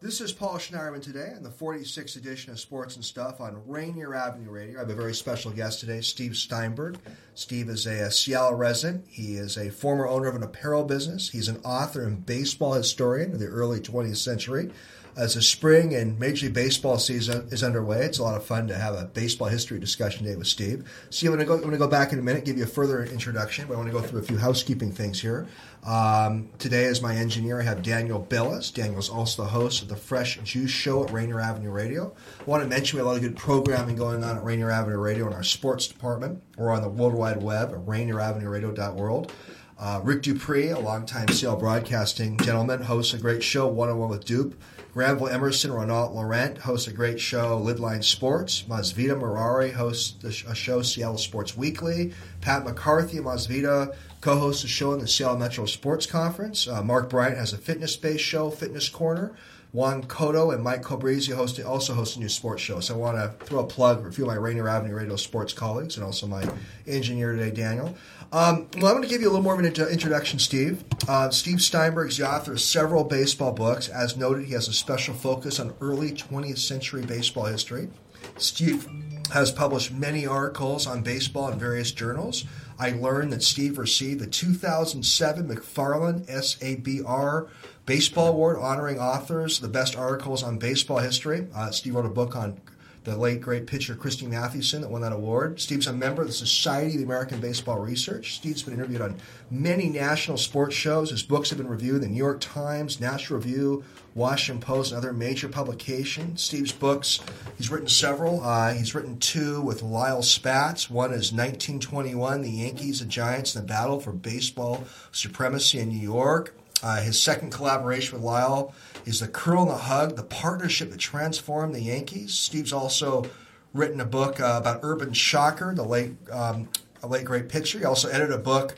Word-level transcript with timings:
This 0.00 0.20
is 0.20 0.32
Paul 0.32 0.58
Schneiderman 0.58 1.02
today 1.02 1.32
on 1.34 1.42
the 1.42 1.50
46th 1.50 2.16
edition 2.16 2.52
of 2.52 2.60
Sports 2.60 2.94
and 2.94 3.04
Stuff 3.04 3.40
on 3.40 3.60
Rainier 3.66 4.14
Avenue 4.14 4.48
Radio. 4.48 4.76
I 4.76 4.82
have 4.82 4.90
a 4.90 4.94
very 4.94 5.12
special 5.12 5.50
guest 5.50 5.80
today, 5.80 6.02
Steve 6.02 6.36
Steinberg. 6.36 6.98
Steve 7.34 7.68
is 7.68 7.84
a, 7.84 8.02
a, 8.02 8.10
Seattle 8.12 8.54
resident. 8.54 9.06
He 9.08 9.34
is 9.34 9.56
a 9.56 9.70
former 9.70 10.06
owner 10.06 10.28
of 10.28 10.36
an 10.36 10.44
apparel 10.44 10.84
business. 10.84 11.30
He's 11.30 11.48
an 11.48 11.60
author 11.64 12.04
and 12.04 12.24
baseball 12.24 12.74
historian 12.74 13.32
of 13.32 13.40
the 13.40 13.46
early 13.46 13.80
20th 13.80 14.18
century. 14.18 14.70
As 15.18 15.34
the 15.34 15.42
spring 15.42 15.96
and 15.96 16.16
Major 16.20 16.46
League 16.46 16.54
Baseball 16.54 16.96
season 16.96 17.48
is 17.50 17.64
underway, 17.64 18.04
it's 18.04 18.18
a 18.18 18.22
lot 18.22 18.36
of 18.36 18.44
fun 18.44 18.68
to 18.68 18.76
have 18.76 18.94
a 18.94 19.06
baseball 19.06 19.48
history 19.48 19.80
discussion 19.80 20.24
today 20.24 20.36
with 20.36 20.46
Steve. 20.46 20.88
Steve, 21.10 21.32
I'm 21.32 21.44
going 21.44 21.72
to 21.72 21.76
go, 21.76 21.88
back 21.88 22.12
in 22.12 22.20
a 22.20 22.22
minute, 22.22 22.44
give 22.44 22.56
you 22.56 22.62
a 22.62 22.68
further 22.68 23.02
introduction, 23.02 23.66
but 23.66 23.74
I 23.74 23.78
want 23.78 23.88
to 23.88 23.92
go 23.92 24.00
through 24.00 24.20
a 24.20 24.22
few 24.22 24.38
housekeeping 24.38 24.92
things 24.92 25.20
here. 25.20 25.48
Um, 25.84 26.50
today, 26.60 26.84
as 26.84 27.02
my 27.02 27.16
engineer, 27.16 27.60
I 27.60 27.64
have 27.64 27.82
Daniel 27.82 28.20
Billis. 28.20 28.70
Daniel's 28.70 29.10
also 29.10 29.42
the 29.42 29.48
host 29.48 29.82
of 29.82 29.88
the 29.88 29.96
Fresh 29.96 30.38
Juice 30.44 30.70
Show 30.70 31.02
at 31.02 31.10
Rainier 31.10 31.40
Avenue 31.40 31.72
Radio. 31.72 32.14
I 32.38 32.44
want 32.44 32.62
to 32.62 32.68
mention 32.68 32.96
we 32.96 33.00
have 33.00 33.06
a 33.06 33.10
lot 33.10 33.16
of 33.16 33.22
good 33.22 33.36
programming 33.36 33.96
going 33.96 34.22
on 34.22 34.36
at 34.36 34.44
Rainier 34.44 34.70
Avenue 34.70 34.98
Radio 34.98 35.26
in 35.26 35.32
our 35.32 35.42
sports 35.42 35.88
department 35.88 36.44
or 36.56 36.70
on 36.70 36.80
the 36.80 36.88
World 36.88 37.14
Wide 37.14 37.42
Web 37.42 37.70
at 37.70 37.78
rainieravenueradio.world. 37.78 39.32
Uh, 39.80 40.00
Rick 40.04 40.22
Dupree, 40.22 40.70
a 40.70 40.78
longtime 40.78 41.26
CL 41.26 41.56
broadcasting 41.56 42.36
gentleman, 42.38 42.82
hosts 42.82 43.14
a 43.14 43.18
great 43.18 43.42
show, 43.42 43.66
One 43.66 43.88
on 43.88 43.98
One 43.98 44.10
with 44.10 44.24
Dupe. 44.24 44.54
Granville 44.94 45.28
Emerson, 45.28 45.72
Ronald 45.72 46.14
Laurent 46.14 46.58
hosts 46.58 46.88
a 46.88 46.92
great 46.92 47.20
show, 47.20 47.60
Lidline 47.60 48.02
Sports. 48.02 48.64
Masvita 48.68 49.18
Marari 49.20 49.72
hosts 49.72 50.14
a 50.24 50.54
show, 50.54 50.82
Seattle 50.82 51.18
Sports 51.18 51.56
Weekly. 51.56 52.12
Pat 52.40 52.64
McCarthy, 52.64 53.18
and 53.18 53.26
Masvita, 53.26 53.94
co-hosts 54.20 54.64
a 54.64 54.68
show 54.68 54.92
in 54.94 54.98
the 55.00 55.06
Seattle 55.06 55.36
Metro 55.36 55.66
Sports 55.66 56.06
Conference. 56.06 56.66
Uh, 56.66 56.82
Mark 56.82 57.10
Bryant 57.10 57.36
has 57.36 57.52
a 57.52 57.58
fitness-based 57.58 58.24
show, 58.24 58.50
Fitness 58.50 58.88
Corner. 58.88 59.32
Juan 59.72 60.02
Cotto 60.04 60.54
and 60.54 60.64
Mike 60.64 60.82
Cobrizzi 60.82 61.34
host, 61.34 61.60
also 61.60 61.92
host 61.92 62.16
a 62.16 62.20
new 62.20 62.28
sports 62.28 62.62
show. 62.62 62.80
So 62.80 62.94
I 62.94 62.96
want 62.96 63.16
to 63.16 63.44
throw 63.44 63.60
a 63.60 63.66
plug 63.66 64.02
for 64.02 64.08
a 64.08 64.12
few 64.12 64.24
of 64.24 64.28
my 64.28 64.36
Rainier 64.36 64.66
Avenue 64.66 64.94
Radio 64.94 65.16
sports 65.16 65.52
colleagues 65.52 65.96
and 65.96 66.04
also 66.04 66.26
my 66.26 66.48
engineer 66.86 67.32
today, 67.32 67.50
Daniel. 67.50 67.94
Um, 68.32 68.68
well, 68.76 68.86
I'm 68.86 68.96
going 68.96 69.02
to 69.02 69.08
give 69.08 69.20
you 69.20 69.28
a 69.28 69.30
little 69.30 69.42
more 69.42 69.54
of 69.54 69.60
an 69.60 69.66
introduction, 69.66 70.38
Steve. 70.38 70.84
Uh, 71.06 71.30
Steve 71.30 71.60
Steinberg 71.60 72.08
is 72.10 72.16
the 72.16 72.28
author 72.28 72.52
of 72.52 72.60
several 72.60 73.04
baseball 73.04 73.52
books. 73.52 73.88
As 73.88 74.16
noted, 74.16 74.46
he 74.46 74.54
has 74.54 74.68
a 74.68 74.72
special 74.72 75.14
focus 75.14 75.60
on 75.60 75.74
early 75.80 76.12
20th 76.12 76.58
century 76.58 77.02
baseball 77.02 77.44
history. 77.44 77.88
Steve 78.36 78.88
has 79.32 79.52
published 79.52 79.92
many 79.92 80.26
articles 80.26 80.86
on 80.86 81.02
baseball 81.02 81.48
in 81.50 81.58
various 81.58 81.92
journals. 81.92 82.44
I 82.78 82.90
learned 82.90 83.32
that 83.32 83.42
Steve 83.42 83.76
received 83.76 84.20
the 84.20 84.26
2007 84.26 85.48
McFarland 85.48 86.26
SABR 86.26 87.48
Baseball 87.86 88.28
Award 88.28 88.58
honoring 88.58 89.00
authors, 89.00 89.58
the 89.58 89.68
best 89.68 89.96
articles 89.96 90.42
on 90.42 90.58
baseball 90.58 90.98
history. 90.98 91.48
Uh, 91.54 91.70
Steve 91.70 91.94
wrote 91.96 92.06
a 92.06 92.10
book 92.10 92.36
on 92.36 92.60
the 93.04 93.16
late 93.16 93.40
great 93.40 93.66
pitcher 93.66 93.94
Christy 93.94 94.26
Mathewson 94.26 94.82
that 94.82 94.90
won 94.90 95.02
that 95.02 95.12
award. 95.12 95.60
Steve's 95.60 95.86
a 95.86 95.92
member 95.92 96.22
of 96.22 96.28
the 96.28 96.34
Society 96.34 96.92
of 96.92 96.98
the 96.98 97.04
American 97.04 97.40
Baseball 97.40 97.78
Research. 97.78 98.34
Steve's 98.34 98.62
been 98.62 98.74
interviewed 98.74 99.00
on 99.00 99.16
many 99.50 99.88
national 99.88 100.36
sports 100.36 100.74
shows. 100.74 101.10
His 101.10 101.22
books 101.22 101.50
have 101.50 101.58
been 101.58 101.68
reviewed 101.68 101.96
in 101.96 102.00
the 102.02 102.08
New 102.08 102.16
York 102.16 102.40
Times, 102.40 103.00
National 103.00 103.38
Review, 103.38 103.84
Washington 104.14 104.60
Post, 104.60 104.92
and 104.92 104.98
other 104.98 105.12
major 105.12 105.48
publications. 105.48 106.42
Steve's 106.42 106.72
books, 106.72 107.20
he's 107.56 107.70
written 107.70 107.88
several. 107.88 108.42
Uh, 108.42 108.74
he's 108.74 108.94
written 108.94 109.18
two 109.18 109.60
with 109.60 109.82
Lyle 109.82 110.22
Spatz. 110.22 110.90
One 110.90 111.10
is 111.10 111.32
1921, 111.32 112.42
The 112.42 112.50
Yankees 112.50 113.00
and 113.00 113.10
Giants 113.10 113.54
in 113.54 113.62
the 113.62 113.66
Battle 113.66 114.00
for 114.00 114.12
Baseball 114.12 114.84
Supremacy 115.12 115.78
in 115.78 115.88
New 115.88 115.98
York. 115.98 116.54
Uh, 116.82 117.00
his 117.00 117.20
second 117.20 117.50
collaboration 117.50 118.14
with 118.14 118.24
Lyle 118.24 118.72
is 119.08 119.20
The 119.20 119.28
Colonel 119.28 119.62
and 119.62 119.72
the 119.72 119.76
Hug, 119.84 120.16
the 120.16 120.22
partnership 120.22 120.90
that 120.90 120.98
transformed 120.98 121.74
the 121.74 121.80
Yankees. 121.80 122.34
Steve's 122.34 122.72
also 122.72 123.26
written 123.72 124.00
a 124.00 124.04
book 124.04 124.40
uh, 124.40 124.58
about 124.60 124.80
Urban 124.82 125.12
Shocker, 125.12 125.74
the 125.74 125.82
late, 125.82 126.14
um, 126.30 126.68
late 127.02 127.24
great 127.24 127.48
pitcher. 127.48 127.78
He 127.78 127.84
also 127.84 128.08
edited 128.08 128.34
a 128.34 128.38
book 128.38 128.76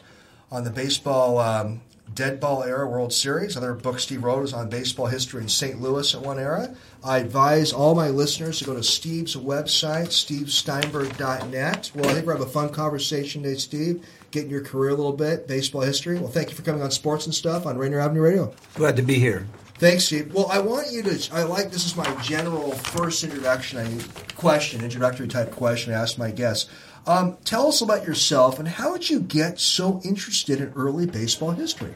on 0.50 0.64
the 0.64 0.70
baseball 0.70 1.38
um, 1.38 1.80
dead 2.14 2.40
ball 2.40 2.62
era 2.62 2.86
World 2.86 3.12
Series. 3.12 3.56
Another 3.56 3.74
book 3.74 4.00
Steve 4.00 4.24
wrote 4.24 4.44
is 4.44 4.52
on 4.52 4.68
baseball 4.68 5.06
history 5.06 5.42
in 5.42 5.48
St. 5.48 5.80
Louis 5.80 6.14
at 6.14 6.20
one 6.20 6.38
era. 6.38 6.74
I 7.04 7.18
advise 7.18 7.72
all 7.72 7.94
my 7.94 8.08
listeners 8.08 8.58
to 8.58 8.64
go 8.64 8.74
to 8.74 8.82
Steve's 8.82 9.36
website, 9.36 10.08
stevesteinberg.net. 10.08 11.92
Well, 11.94 12.10
I 12.10 12.14
think 12.14 12.26
we're 12.26 12.32
having 12.32 12.46
a 12.46 12.50
fun 12.50 12.70
conversation 12.70 13.42
today, 13.42 13.56
Steve 13.56 14.04
getting 14.30 14.50
your 14.50 14.62
career 14.62 14.90
a 14.90 14.94
little 14.94 15.12
bit, 15.12 15.46
baseball 15.46 15.82
history. 15.82 16.18
Well, 16.18 16.30
thank 16.30 16.50
you 16.50 16.56
for 16.56 16.62
coming 16.62 16.82
on 16.82 16.90
Sports 16.90 17.26
and 17.26 17.34
Stuff 17.34 17.66
on 17.66 17.78
Rainier 17.78 18.00
Avenue 18.00 18.22
Radio. 18.22 18.54
Glad 18.74 18.96
to 18.96 19.02
be 19.02 19.14
here. 19.14 19.46
Thanks, 19.80 20.04
Steve. 20.04 20.34
Well, 20.34 20.46
I 20.50 20.58
want 20.58 20.92
you 20.92 21.02
to. 21.04 21.34
I 21.34 21.44
like 21.44 21.70
this 21.70 21.86
is 21.86 21.96
my 21.96 22.04
general 22.16 22.72
first 22.72 23.24
introduction 23.24 23.78
I, 23.78 24.32
question, 24.34 24.84
introductory 24.84 25.26
type 25.26 25.52
question 25.52 25.94
I 25.94 25.96
ask 25.96 26.18
my 26.18 26.30
guests. 26.30 26.68
Um, 27.06 27.38
tell 27.46 27.68
us 27.68 27.80
about 27.80 28.06
yourself 28.06 28.58
and 28.58 28.68
how 28.68 28.92
did 28.92 29.08
you 29.08 29.20
get 29.20 29.58
so 29.58 30.02
interested 30.04 30.60
in 30.60 30.70
early 30.76 31.06
baseball 31.06 31.52
history? 31.52 31.94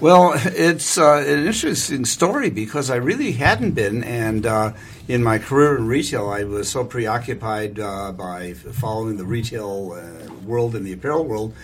Well, 0.00 0.32
it's 0.34 0.98
uh, 0.98 1.24
an 1.24 1.46
interesting 1.46 2.06
story 2.06 2.50
because 2.50 2.90
I 2.90 2.96
really 2.96 3.30
hadn't 3.30 3.76
been, 3.76 4.02
and 4.02 4.44
uh, 4.44 4.72
in 5.06 5.22
my 5.22 5.38
career 5.38 5.76
in 5.76 5.86
retail, 5.86 6.28
I 6.28 6.42
was 6.42 6.68
so 6.68 6.84
preoccupied 6.84 7.78
uh, 7.78 8.10
by 8.10 8.54
following 8.54 9.16
the 9.16 9.24
retail 9.24 9.92
uh, 9.92 10.34
world 10.44 10.74
and 10.74 10.84
the 10.84 10.92
apparel 10.92 11.24
world. 11.24 11.54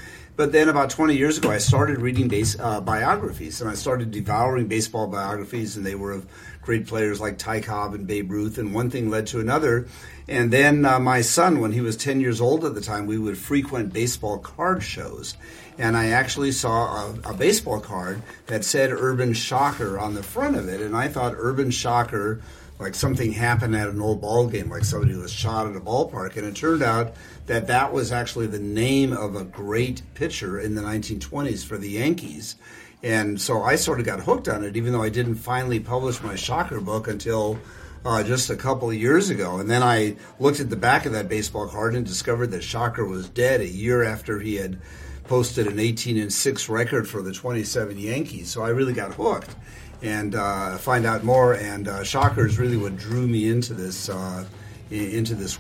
But 0.43 0.51
then, 0.51 0.69
about 0.69 0.91
20 0.91 1.17
years 1.17 1.39
ago, 1.39 1.53
I 1.53 1.59
started 1.59 2.01
reading 2.01 2.27
base, 2.27 2.59
uh, 2.59 2.81
biographies, 2.81 3.61
and 3.61 3.71
I 3.71 3.75
started 3.75 4.11
devouring 4.11 4.67
baseball 4.67 5.07
biographies, 5.07 5.77
and 5.77 5.87
they 5.87 5.95
were 5.95 6.11
of 6.11 6.27
great 6.63 6.89
players 6.89 7.21
like 7.21 7.39
Ty 7.39 7.61
Cobb 7.61 7.95
and 7.95 8.09
Babe 8.09 8.29
Ruth, 8.29 8.59
and 8.59 8.75
one 8.75 8.91
thing 8.91 9.09
led 9.09 9.29
to 9.29 9.39
another. 9.39 9.87
And 10.27 10.53
then 10.53 10.85
uh, 10.85 10.99
my 10.99 11.21
son, 11.21 11.61
when 11.61 11.71
he 11.71 11.81
was 11.81 11.97
10 11.97 12.21
years 12.21 12.41
old 12.41 12.65
at 12.65 12.75
the 12.75 12.81
time, 12.81 13.07
we 13.07 13.19
would 13.19 13.39
frequent 13.39 13.93
baseball 13.93 14.39
card 14.39 14.83
shows 14.83 15.37
and 15.79 15.97
I 15.97 16.09
actually 16.09 16.53
saw 16.53 17.07
a, 17.25 17.31
a, 17.31 17.35
baseball 17.35 17.81
card 17.81 18.21
that 18.47 18.63
said 18.63 18.91
Urban 18.93 19.33
Shocker 19.33 19.99
on 19.99 20.15
the 20.15 20.23
front 20.23 20.57
of 20.57 20.69
it, 20.69 20.83
and 20.83 20.95
I 20.95 21.09
thought 21.09 21.35
Urban 21.35 21.71
Shocker, 21.71 22.43
like 22.83 22.95
something 22.95 23.33
happened 23.33 23.77
at 23.77 23.89
an 23.89 24.01
old 24.01 24.21
ball 24.21 24.49
game, 24.49 24.69
like 24.69 24.85
somebody 24.85 25.15
was 25.15 25.33
shot 25.33 25.69
at 25.69 25.77
a 25.77 25.81
ballpark, 25.81 26.37
and 26.37 26.45
it 26.45 26.57
turned 26.57 26.83
out 26.83 27.15
that 27.47 27.69
that 27.69 27.93
was 27.93 28.13
actually 28.13 28.49
the 28.49 28.59
name 28.59 29.13
of 29.13 29.37
a 29.37 29.45
great 29.45 30.03
pitcher 30.15 30.59
in 30.59 30.75
the 30.75 30.83
1920s 30.83 31.65
for 31.65 31.79
the 31.79 31.91
Yankees. 31.91 32.57
And 33.03 33.41
so 33.41 33.63
I 33.63 33.77
sort 33.77 34.01
of 34.01 34.07
got 34.07 34.21
hooked 34.21 34.49
on 34.49 34.65
it, 34.65 34.77
even 34.77 34.93
though 34.93 35.03
I 35.03 35.09
didn't 35.09 35.37
finally 35.37 35.81
publish 35.81 36.23
my 36.23 36.35
Shocker 36.35 36.81
book 36.81 37.09
until 37.09 37.59
uh, 38.05 38.23
just 38.23 38.51
a 38.51 38.57
couple 38.57 38.91
of 38.91 38.97
years 38.97 39.31
ago. 39.31 39.59
And 39.59 39.71
then 39.71 39.83
I 39.83 40.17
looked 40.39 40.61
at 40.61 40.71
the 40.71 40.77
back 40.77 41.07
of 41.07 41.13
that 41.13 41.29
baseball 41.29 41.69
card 41.69 41.95
and 41.95 42.05
discovered 42.05 42.49
that 42.49 42.63
Shocker 42.63 43.05
was 43.05 43.29
dead 43.29 43.61
a 43.61 43.69
year 43.69 44.03
after 44.03 44.41
he 44.41 44.57
had 44.57 44.81
posted 45.25 45.67
an 45.69 45.79
18 45.79 46.19
and 46.19 46.33
6 46.33 46.69
record 46.69 47.09
for 47.09 47.23
the 47.23 47.33
27 47.33 47.99
Yankees. 47.99 48.51
So 48.51 48.63
I 48.63 48.69
really 48.71 48.93
got 48.93 49.15
hooked 49.15 49.55
and 50.03 50.35
uh, 50.35 50.77
find 50.79 51.07
out 51.07 51.25
more. 51.25 51.55
And 51.55 51.89
uh, 51.89 52.05
Shocker 52.05 52.47
is 52.47 52.59
really 52.59 52.77
what 52.77 52.97
drew 52.97 53.27
me 53.27 53.49
into 53.49 53.75
this 53.75 54.09
uh, 54.09 54.45
into 54.91 55.35
this 55.35 55.59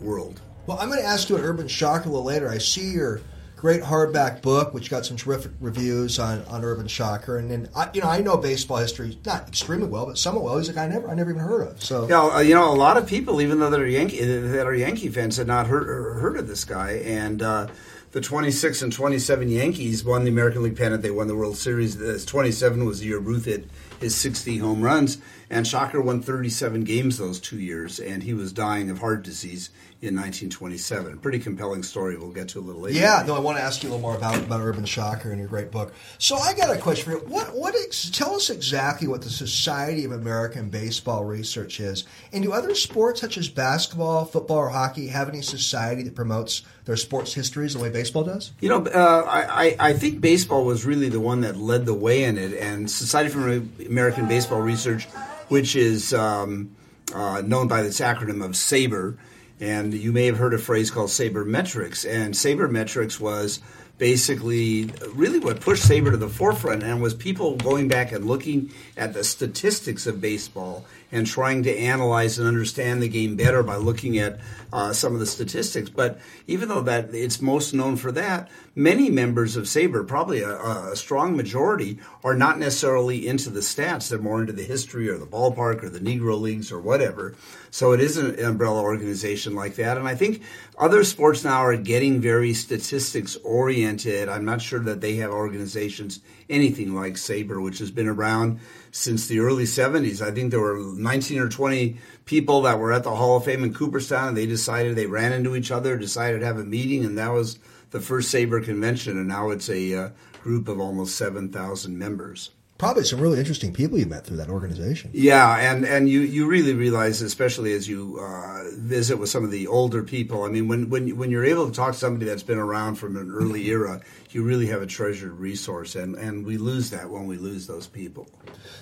world. 0.00 0.40
Well, 0.66 0.78
I'm 0.80 0.88
going 0.88 1.00
to 1.00 1.06
ask 1.06 1.28
you 1.28 1.36
an 1.36 1.42
Urban 1.42 1.68
Shocker 1.68 2.08
a 2.08 2.12
little 2.12 2.24
later. 2.24 2.48
I 2.48 2.58
see 2.58 2.90
your 2.90 3.20
great 3.62 3.80
hardback 3.80 4.42
book, 4.42 4.74
which 4.74 4.90
got 4.90 5.06
some 5.06 5.16
terrific 5.16 5.52
reviews 5.60 6.18
on, 6.18 6.44
on 6.46 6.64
Urban 6.64 6.88
Shocker. 6.88 7.38
And 7.38 7.48
then, 7.48 7.68
I, 7.76 7.88
you 7.94 8.00
know, 8.00 8.08
I 8.08 8.20
know 8.20 8.36
baseball 8.36 8.78
history 8.78 9.16
not 9.24 9.46
extremely 9.46 9.86
well, 9.86 10.06
but 10.06 10.18
somewhat 10.18 10.42
well. 10.42 10.58
He's 10.58 10.68
a 10.68 10.72
guy 10.72 10.84
I 10.84 10.88
never, 10.88 11.08
I 11.08 11.14
never 11.14 11.30
even 11.30 11.42
heard 11.42 11.68
of. 11.68 11.82
So, 11.82 12.08
yeah, 12.08 12.22
uh, 12.22 12.40
you 12.40 12.54
know, 12.54 12.72
a 12.72 12.74
lot 12.74 12.96
of 12.96 13.06
people, 13.06 13.40
even 13.40 13.60
though 13.60 13.70
they're 13.70 13.86
Yankee, 13.86 14.24
that 14.24 14.66
are 14.66 14.74
Yankee 14.74 15.08
fans, 15.08 15.36
had 15.36 15.46
not 15.46 15.68
heard 15.68 15.86
heard 15.86 16.36
of 16.36 16.48
this 16.48 16.64
guy. 16.64 16.94
And 17.04 17.40
uh, 17.40 17.68
the 18.10 18.20
26 18.20 18.82
and 18.82 18.92
27 18.92 19.48
Yankees 19.48 20.04
won 20.04 20.24
the 20.24 20.30
American 20.30 20.64
League 20.64 20.76
pennant. 20.76 21.02
They 21.02 21.12
won 21.12 21.28
the 21.28 21.36
World 21.36 21.56
Series. 21.56 21.96
The 21.96 22.18
27 22.18 22.84
was 22.84 22.98
the 22.98 23.06
year 23.06 23.18
Ruth 23.18 23.44
hit 23.44 23.68
his 24.02 24.14
60 24.14 24.58
home 24.58 24.82
runs. 24.82 25.18
And 25.52 25.66
Shocker 25.66 26.00
won 26.00 26.22
37 26.22 26.84
games 26.84 27.18
those 27.18 27.38
two 27.38 27.58
years, 27.58 28.00
and 28.00 28.22
he 28.22 28.32
was 28.32 28.54
dying 28.54 28.88
of 28.88 29.00
heart 29.00 29.22
disease 29.22 29.68
in 30.00 30.16
1927. 30.16 31.18
Pretty 31.18 31.38
compelling 31.38 31.82
story 31.82 32.16
we'll 32.16 32.30
get 32.30 32.48
to 32.48 32.58
a 32.58 32.62
little 32.62 32.80
later. 32.80 32.98
Yeah, 32.98 33.22
no, 33.26 33.36
I 33.36 33.38
want 33.38 33.58
to 33.58 33.62
ask 33.62 33.82
you 33.82 33.90
a 33.90 33.90
little 33.90 34.00
more 34.00 34.16
about, 34.16 34.38
about 34.38 34.62
Urban 34.62 34.86
Shocker 34.86 35.30
and 35.30 35.38
your 35.38 35.48
great 35.48 35.70
book. 35.70 35.92
So 36.16 36.36
I 36.36 36.54
got 36.54 36.74
a 36.74 36.80
question 36.80 37.04
for 37.04 37.18
you. 37.18 37.24
What, 37.26 37.54
what 37.54 37.74
ex- 37.74 38.08
tell 38.08 38.34
us 38.34 38.48
exactly 38.48 39.06
what 39.06 39.20
the 39.20 39.28
Society 39.28 40.06
of 40.06 40.12
American 40.12 40.70
Baseball 40.70 41.22
Research 41.26 41.80
is. 41.80 42.04
And 42.32 42.42
do 42.42 42.54
other 42.54 42.74
sports 42.74 43.20
such 43.20 43.36
as 43.36 43.50
basketball, 43.50 44.24
football, 44.24 44.56
or 44.56 44.68
hockey 44.70 45.08
have 45.08 45.28
any 45.28 45.42
society 45.42 46.02
that 46.04 46.14
promotes 46.14 46.62
their 46.86 46.96
sports 46.96 47.34
histories 47.34 47.74
the 47.74 47.78
way 47.78 47.90
baseball 47.90 48.24
does? 48.24 48.52
You 48.60 48.70
know, 48.70 48.86
uh, 48.86 49.24
I, 49.28 49.76
I 49.78 49.92
think 49.92 50.22
baseball 50.22 50.64
was 50.64 50.86
really 50.86 51.10
the 51.10 51.20
one 51.20 51.42
that 51.42 51.58
led 51.58 51.84
the 51.84 51.92
way 51.92 52.24
in 52.24 52.38
it, 52.38 52.54
and 52.54 52.90
Society 52.90 53.28
for 53.28 53.62
American 53.86 54.26
Baseball 54.26 54.62
Research– 54.62 55.06
which 55.52 55.76
is 55.76 56.14
um, 56.14 56.74
uh, 57.14 57.42
known 57.44 57.68
by 57.68 57.82
this 57.82 58.00
acronym 58.00 58.42
of 58.42 58.52
SABR. 58.52 59.18
And 59.60 59.92
you 59.92 60.10
may 60.10 60.24
have 60.24 60.38
heard 60.38 60.54
a 60.54 60.58
phrase 60.58 60.90
called 60.90 61.10
sabermetrics. 61.10 62.08
And 62.10 62.32
sabermetrics 62.32 63.20
was 63.20 63.60
basically 63.98 64.86
really 65.12 65.38
what 65.40 65.60
pushed 65.60 65.84
SABR 65.84 66.12
to 66.12 66.16
the 66.16 66.30
forefront 66.30 66.82
and 66.82 67.02
was 67.02 67.12
people 67.12 67.56
going 67.56 67.86
back 67.86 68.12
and 68.12 68.24
looking 68.24 68.70
at 68.96 69.12
the 69.12 69.22
statistics 69.22 70.06
of 70.06 70.22
baseball 70.22 70.86
and 71.12 71.26
trying 71.26 71.62
to 71.62 71.78
analyze 71.78 72.38
and 72.38 72.48
understand 72.48 73.02
the 73.02 73.08
game 73.08 73.36
better 73.36 73.62
by 73.62 73.76
looking 73.76 74.18
at 74.18 74.40
uh, 74.72 74.92
some 74.92 75.12
of 75.12 75.20
the 75.20 75.26
statistics. 75.26 75.90
But 75.90 76.18
even 76.46 76.68
though 76.68 76.80
that 76.80 77.14
it's 77.14 77.42
most 77.42 77.74
known 77.74 77.96
for 77.96 78.10
that, 78.12 78.50
many 78.74 79.10
members 79.10 79.54
of 79.54 79.64
SABR, 79.64 80.08
probably 80.08 80.40
a, 80.40 80.56
a 80.56 80.96
strong 80.96 81.36
majority, 81.36 81.98
are 82.24 82.34
not 82.34 82.58
necessarily 82.58 83.28
into 83.28 83.50
the 83.50 83.60
stats. 83.60 84.08
They're 84.08 84.18
more 84.18 84.40
into 84.40 84.54
the 84.54 84.64
history 84.64 85.08
or 85.10 85.18
the 85.18 85.26
ballpark 85.26 85.84
or 85.84 85.90
the 85.90 86.00
Negro 86.00 86.40
Leagues 86.40 86.72
or 86.72 86.80
whatever. 86.80 87.34
So 87.70 87.92
it 87.92 88.00
is 88.00 88.16
an 88.16 88.42
umbrella 88.42 88.80
organization 88.80 89.54
like 89.54 89.76
that. 89.76 89.98
And 89.98 90.08
I 90.08 90.14
think 90.14 90.42
other 90.78 91.04
sports 91.04 91.44
now 91.44 91.64
are 91.64 91.76
getting 91.76 92.20
very 92.20 92.54
statistics 92.54 93.36
oriented. 93.44 94.28
I'm 94.28 94.44
not 94.44 94.62
sure 94.62 94.80
that 94.80 95.02
they 95.02 95.16
have 95.16 95.30
organizations 95.30 96.20
anything 96.48 96.94
like 96.94 97.14
SABR, 97.14 97.62
which 97.62 97.78
has 97.78 97.90
been 97.90 98.08
around 98.08 98.60
since 98.92 99.26
the 99.26 99.40
early 99.40 99.64
70s. 99.64 100.22
I 100.22 100.30
think 100.30 100.50
there 100.50 100.60
were 100.60 100.78
19 100.78 101.40
or 101.40 101.48
20 101.48 101.96
people 102.26 102.62
that 102.62 102.78
were 102.78 102.92
at 102.92 103.02
the 103.02 103.16
Hall 103.16 103.38
of 103.38 103.44
Fame 103.44 103.64
in 103.64 103.74
Cooperstown, 103.74 104.28
and 104.28 104.36
they 104.36 104.46
decided 104.46 104.94
they 104.94 105.06
ran 105.06 105.32
into 105.32 105.56
each 105.56 105.72
other, 105.72 105.96
decided 105.96 106.40
to 106.40 106.46
have 106.46 106.58
a 106.58 106.64
meeting, 106.64 107.04
and 107.04 107.18
that 107.18 107.32
was 107.32 107.58
the 107.90 108.00
first 108.00 108.32
SABR 108.32 108.64
convention. 108.64 109.18
And 109.18 109.26
now 109.26 109.50
it's 109.50 109.68
a 109.68 109.94
uh, 109.94 110.10
group 110.42 110.68
of 110.68 110.78
almost 110.78 111.16
7,000 111.16 111.98
members 111.98 112.50
probably 112.82 113.04
some 113.04 113.20
really 113.20 113.38
interesting 113.38 113.72
people 113.72 113.96
you 113.96 114.06
met 114.06 114.26
through 114.26 114.36
that 114.36 114.48
organization. 114.48 115.08
Yeah, 115.14 115.56
and, 115.56 115.84
and 115.84 116.08
you, 116.08 116.18
you 116.18 116.48
really 116.48 116.74
realize, 116.74 117.22
especially 117.22 117.74
as 117.74 117.88
you 117.88 118.18
uh, 118.20 118.64
visit 118.76 119.18
with 119.18 119.28
some 119.28 119.44
of 119.44 119.52
the 119.52 119.68
older 119.68 120.02
people. 120.02 120.42
I 120.42 120.48
mean, 120.48 120.66
when, 120.66 120.90
when 120.90 121.16
when 121.16 121.30
you're 121.30 121.44
able 121.44 121.68
to 121.68 121.72
talk 121.72 121.92
to 121.92 121.98
somebody 122.00 122.26
that's 122.26 122.42
been 122.42 122.58
around 122.58 122.96
from 122.96 123.16
an 123.16 123.30
early 123.30 123.68
era, 123.68 124.00
you 124.30 124.42
really 124.42 124.66
have 124.66 124.82
a 124.82 124.86
treasured 124.86 125.38
resource, 125.38 125.94
and, 125.94 126.16
and 126.16 126.44
we 126.44 126.56
lose 126.56 126.90
that 126.90 127.08
when 127.08 127.28
we 127.28 127.36
lose 127.36 127.68
those 127.68 127.86
people. 127.86 128.26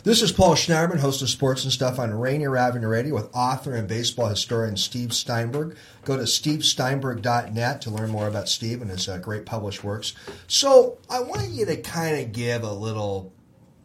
This 0.02 0.22
is 0.22 0.32
Paul 0.32 0.54
Schneiderman, 0.54 1.00
host 1.00 1.20
of 1.20 1.28
Sports 1.28 1.64
and 1.64 1.72
Stuff 1.72 1.98
on 1.98 2.10
Rainier 2.14 2.56
Avenue 2.56 2.88
Radio 2.88 3.14
with 3.14 3.28
author 3.34 3.74
and 3.74 3.86
baseball 3.86 4.28
historian 4.28 4.78
Steve 4.78 5.12
Steinberg. 5.12 5.76
Go 6.06 6.16
to 6.16 6.22
stevesteinberg.net 6.22 7.82
to 7.82 7.90
learn 7.90 8.08
more 8.08 8.28
about 8.28 8.48
Steve 8.48 8.80
and 8.80 8.90
his 8.90 9.10
uh, 9.10 9.18
great 9.18 9.44
published 9.44 9.84
works. 9.84 10.14
So 10.46 10.96
I 11.10 11.20
want 11.20 11.50
you 11.50 11.66
to 11.66 11.76
kind 11.76 12.18
of 12.18 12.32
give 12.32 12.62
a 12.62 12.72
little 12.72 13.34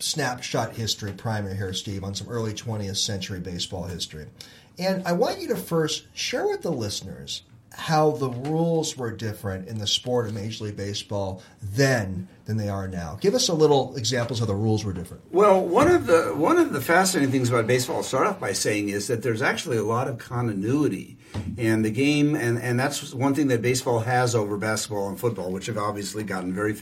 snapshot 0.06 0.74
history 0.74 1.12
primer 1.12 1.54
here, 1.54 1.74
Steve, 1.74 2.04
on 2.04 2.13
some 2.13 2.30
early 2.30 2.54
20th 2.54 2.98
century 2.98 3.40
baseball 3.40 3.84
history. 3.86 4.28
And 4.78 5.06
I 5.06 5.13
want 5.13 5.42
you 5.42 5.48
to 5.48 5.56
first 5.56 6.06
share 6.13 6.48
with 6.48 6.62
the 6.62 6.72
listeners 6.72 7.42
how 7.74 8.12
the 8.12 8.30
rules 8.30 8.96
were 8.96 9.12
different 9.12 9.68
in 9.68 9.80
the 9.80 9.88
sport 9.88 10.28
of 10.28 10.34
Major 10.34 10.66
League 10.66 10.78
Baseball 10.78 11.42
then 11.62 12.28
than 12.46 12.56
they 12.56 12.69
are 12.69 12.88
now. 12.88 13.18
Give 13.19 13.34
us 13.34 13.50
a 13.50 13.54
little 13.54 13.96
examples 13.98 14.40
of 14.40 14.48
the 14.48 14.56
rules 14.56 14.86
were 14.86 14.94
different. 14.94 15.24
Well, 15.31 15.66
one 15.66 15.90
of 15.90 16.06
the 16.06 16.34
one 16.36 16.58
of 16.58 16.72
the 16.72 16.80
fascinating 16.80 17.31
things 17.31 17.50
about 17.50 17.68
baseball, 17.68 17.98
I'll 17.98 18.04
start 18.04 18.28
off 18.28 18.40
by 18.40 18.54
saying, 18.54 18.90
is 18.90 19.08
that 19.08 19.24
there's 19.24 19.42
actually 19.42 19.78
a 19.78 19.84
lot 19.84 20.08
of 20.08 20.19
continuity 20.19 21.18
and 21.58 21.84
the 21.84 21.92
game, 21.92 22.36
and, 22.36 22.58
and 22.60 22.80
that's 22.80 23.13
one 23.13 23.36
thing 23.36 23.48
that 23.48 23.62
baseball 23.62 24.00
has 24.00 24.36
over 24.36 24.56
basketball 24.56 25.10
and 25.10 25.19
football, 25.19 25.51
which 25.51 25.66
have 25.66 25.78
obviously 25.78 26.24
gotten 26.24 26.54
very 26.54 26.75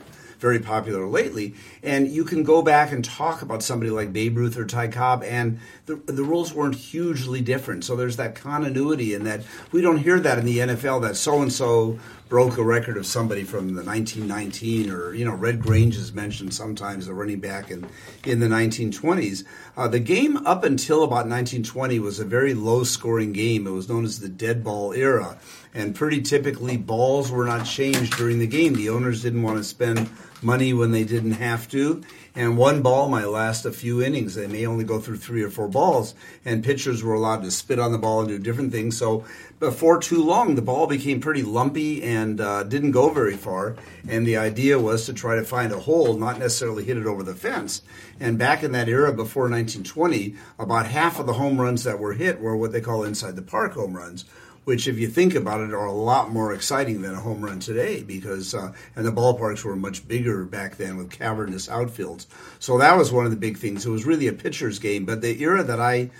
very 0.44 0.60
popular 0.60 1.08
lately. 1.08 1.56
And 1.82 2.10
you 2.10 2.26
can 2.26 2.44
go 2.44 2.62
back 2.62 2.92
and 2.92 3.04
talk 3.04 3.42
about 3.42 3.64
somebody 3.64 3.90
like 3.90 4.12
Babe 4.12 4.36
Ruth 4.36 4.58
or 4.58 4.66
Ty 4.66 4.90
Cobb, 4.90 5.24
and 5.24 5.58
the, 5.86 5.96
the 5.96 6.24
rules 6.24 6.54
weren't 6.54 6.76
hugely 6.76 7.40
different. 7.40 7.86
So 7.86 7.96
there's 7.96 8.18
that 8.18 8.36
continuity 8.36 9.14
in 9.14 9.24
that 9.24 9.42
we 9.72 9.82
don't 9.82 10.00
hear 10.00 10.20
that 10.20 10.38
in 10.38 10.46
the 10.46 10.58
NFL 10.58 11.02
that 11.04 11.16
so 11.16 11.42
and 11.42 11.52
so 11.52 11.98
broke 12.34 12.58
a 12.58 12.64
record 12.64 12.98
of 12.98 13.06
somebody 13.06 13.44
from 13.44 13.76
the 13.76 13.84
1919 13.84 14.90
or 14.90 15.14
you 15.14 15.24
know 15.24 15.36
Red 15.36 15.62
Grange 15.62 15.96
is 15.96 16.16
mentioned 16.16 16.52
sometimes 16.52 17.08
a 17.08 17.14
running 17.14 17.40
back 17.40 17.70
in 17.70 17.88
in 18.26 18.40
the 18.40 18.48
1920s. 18.48 19.44
Uh, 19.78 19.88
the 19.88 20.00
game 20.00 20.38
up 20.38 20.64
until 20.64 21.04
about 21.04 21.28
1920 21.28 22.00
was 22.00 22.20
a 22.20 22.26
very 22.26 22.56
low 22.56 22.84
scoring 22.86 23.34
game. 23.34 23.68
It 23.68 23.70
was 23.70 23.88
known 23.88 24.04
as 24.04 24.20
the 24.20 24.30
dead 24.30 24.64
ball 24.64 24.94
era, 24.94 25.38
and 25.76 25.94
pretty 25.94 26.24
typically 26.24 26.76
balls 26.76 27.32
were 27.32 27.46
not 27.46 27.68
changed 27.68 28.18
during 28.18 28.40
the 28.40 28.48
game. 28.48 28.74
The 28.74 28.90
owners 28.90 29.22
didn't 29.22 29.44
want 29.44 29.60
to 29.60 29.64
spend 29.64 30.10
money 30.42 30.74
when 30.74 30.90
they 30.90 31.04
didn't 31.04 31.34
have 31.34 31.70
to. 31.70 32.02
And 32.36 32.58
one 32.58 32.82
ball 32.82 33.10
might 33.10 33.26
last 33.26 33.64
a 33.64 33.72
few 33.72 34.02
innings. 34.02 34.34
They 34.34 34.48
may 34.48 34.66
only 34.66 34.84
go 34.84 35.00
through 35.00 35.18
three 35.18 35.44
or 35.44 35.52
four 35.52 35.68
balls, 35.68 36.16
and 36.44 36.64
pitchers 36.64 37.04
were 37.04 37.14
allowed 37.14 37.44
to 37.44 37.52
spit 37.52 37.78
on 37.78 37.92
the 37.92 38.00
ball 38.00 38.22
and 38.22 38.30
do 38.30 38.40
different 38.40 38.72
things. 38.72 38.98
So 38.98 39.24
before 39.60 40.00
too 40.00 40.24
long, 40.24 40.56
the 40.56 40.64
ball 40.64 40.88
became 40.88 41.22
pretty 41.22 41.44
lumpy 41.44 42.02
and 42.02 42.42
uh, 42.42 42.64
didn't 42.64 42.92
go 42.92 43.10
very 43.10 43.38
far. 43.38 43.76
And 44.08 44.26
the 44.26 44.38
idea 44.38 44.80
was 44.80 45.06
to 45.06 45.14
try 45.14 45.36
to 45.36 45.44
find 45.44 45.72
a 45.72 45.80
hole, 45.80 46.16
not 46.18 46.40
necessarily 46.40 46.84
hit 46.84 46.98
it 46.98 47.06
over 47.06 47.22
the 47.22 47.36
fence. 47.36 47.84
And 48.20 48.40
back 48.40 48.64
in 48.64 48.72
that 48.72 48.90
era 48.90 49.14
before 49.14 49.44
1920, 49.44 50.36
about 50.58 50.88
half 50.88 51.20
of 51.20 51.28
the 51.28 51.34
home 51.34 51.62
runs 51.62 51.84
that 51.84 52.00
were 52.00 52.14
hit 52.14 52.42
were 52.42 52.58
what 52.58 52.72
they 52.72 52.82
call 52.82 53.04
inside 53.04 53.36
the 53.36 53.44
park 53.44 53.74
home 53.74 53.96
runs 53.96 54.26
which, 54.66 54.88
if 54.88 54.98
you 54.98 55.08
think 55.08 55.36
about 55.36 55.62
it, 55.62 55.74
are 55.74 55.86
a 55.86 55.92
lot 55.92 56.32
more 56.32 56.54
exciting 56.54 57.02
than 57.02 57.14
a 57.14 57.20
home 57.20 57.44
run 57.44 57.60
today 57.60 58.04
because, 58.04 58.54
uh, 58.54 58.74
and 58.96 59.06
the 59.06 59.12
ballparks 59.12 59.64
were 59.64 59.76
much 59.76 60.08
bigger 60.08 60.46
back 60.46 60.78
then 60.78 60.98
with 60.98 61.12
cavernous 61.12 61.68
outfields. 61.68 62.28
So 62.60 62.78
that 62.78 62.98
was 62.98 63.12
one 63.12 63.26
of 63.26 63.32
the 63.32 63.38
big 63.38 63.58
things. 63.58 63.86
It 63.86 63.90
was 63.90 64.06
really 64.06 64.28
a 64.28 64.34
pitcher's 64.34 64.80
game. 64.80 65.06
But 65.06 65.22
the 65.22 65.42
era 65.42 65.64
that 65.64 65.80
I 65.80 66.12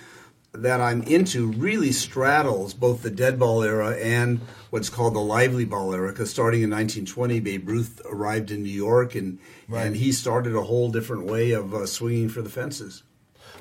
that 0.54 0.80
I'm 0.80 1.02
into 1.02 1.50
really 1.52 1.90
straddles 1.90 2.74
both 2.74 3.02
the 3.02 3.10
dead 3.10 3.38
ball 3.38 3.64
era 3.64 3.96
and 3.96 4.40
what's 4.70 4.88
called 4.88 5.14
the 5.14 5.20
lively 5.20 5.64
ball 5.64 5.92
era. 5.92 6.10
Because 6.10 6.30
starting 6.30 6.62
in 6.62 6.70
1920, 6.70 7.40
Babe 7.40 7.68
Ruth 7.68 8.00
arrived 8.08 8.50
in 8.50 8.62
New 8.62 8.70
York, 8.70 9.14
and 9.14 9.38
right. 9.68 9.86
and 9.86 9.96
he 9.96 10.12
started 10.12 10.54
a 10.54 10.62
whole 10.62 10.90
different 10.90 11.26
way 11.26 11.52
of 11.52 11.74
uh, 11.74 11.86
swinging 11.86 12.28
for 12.28 12.42
the 12.42 12.48
fences. 12.48 13.02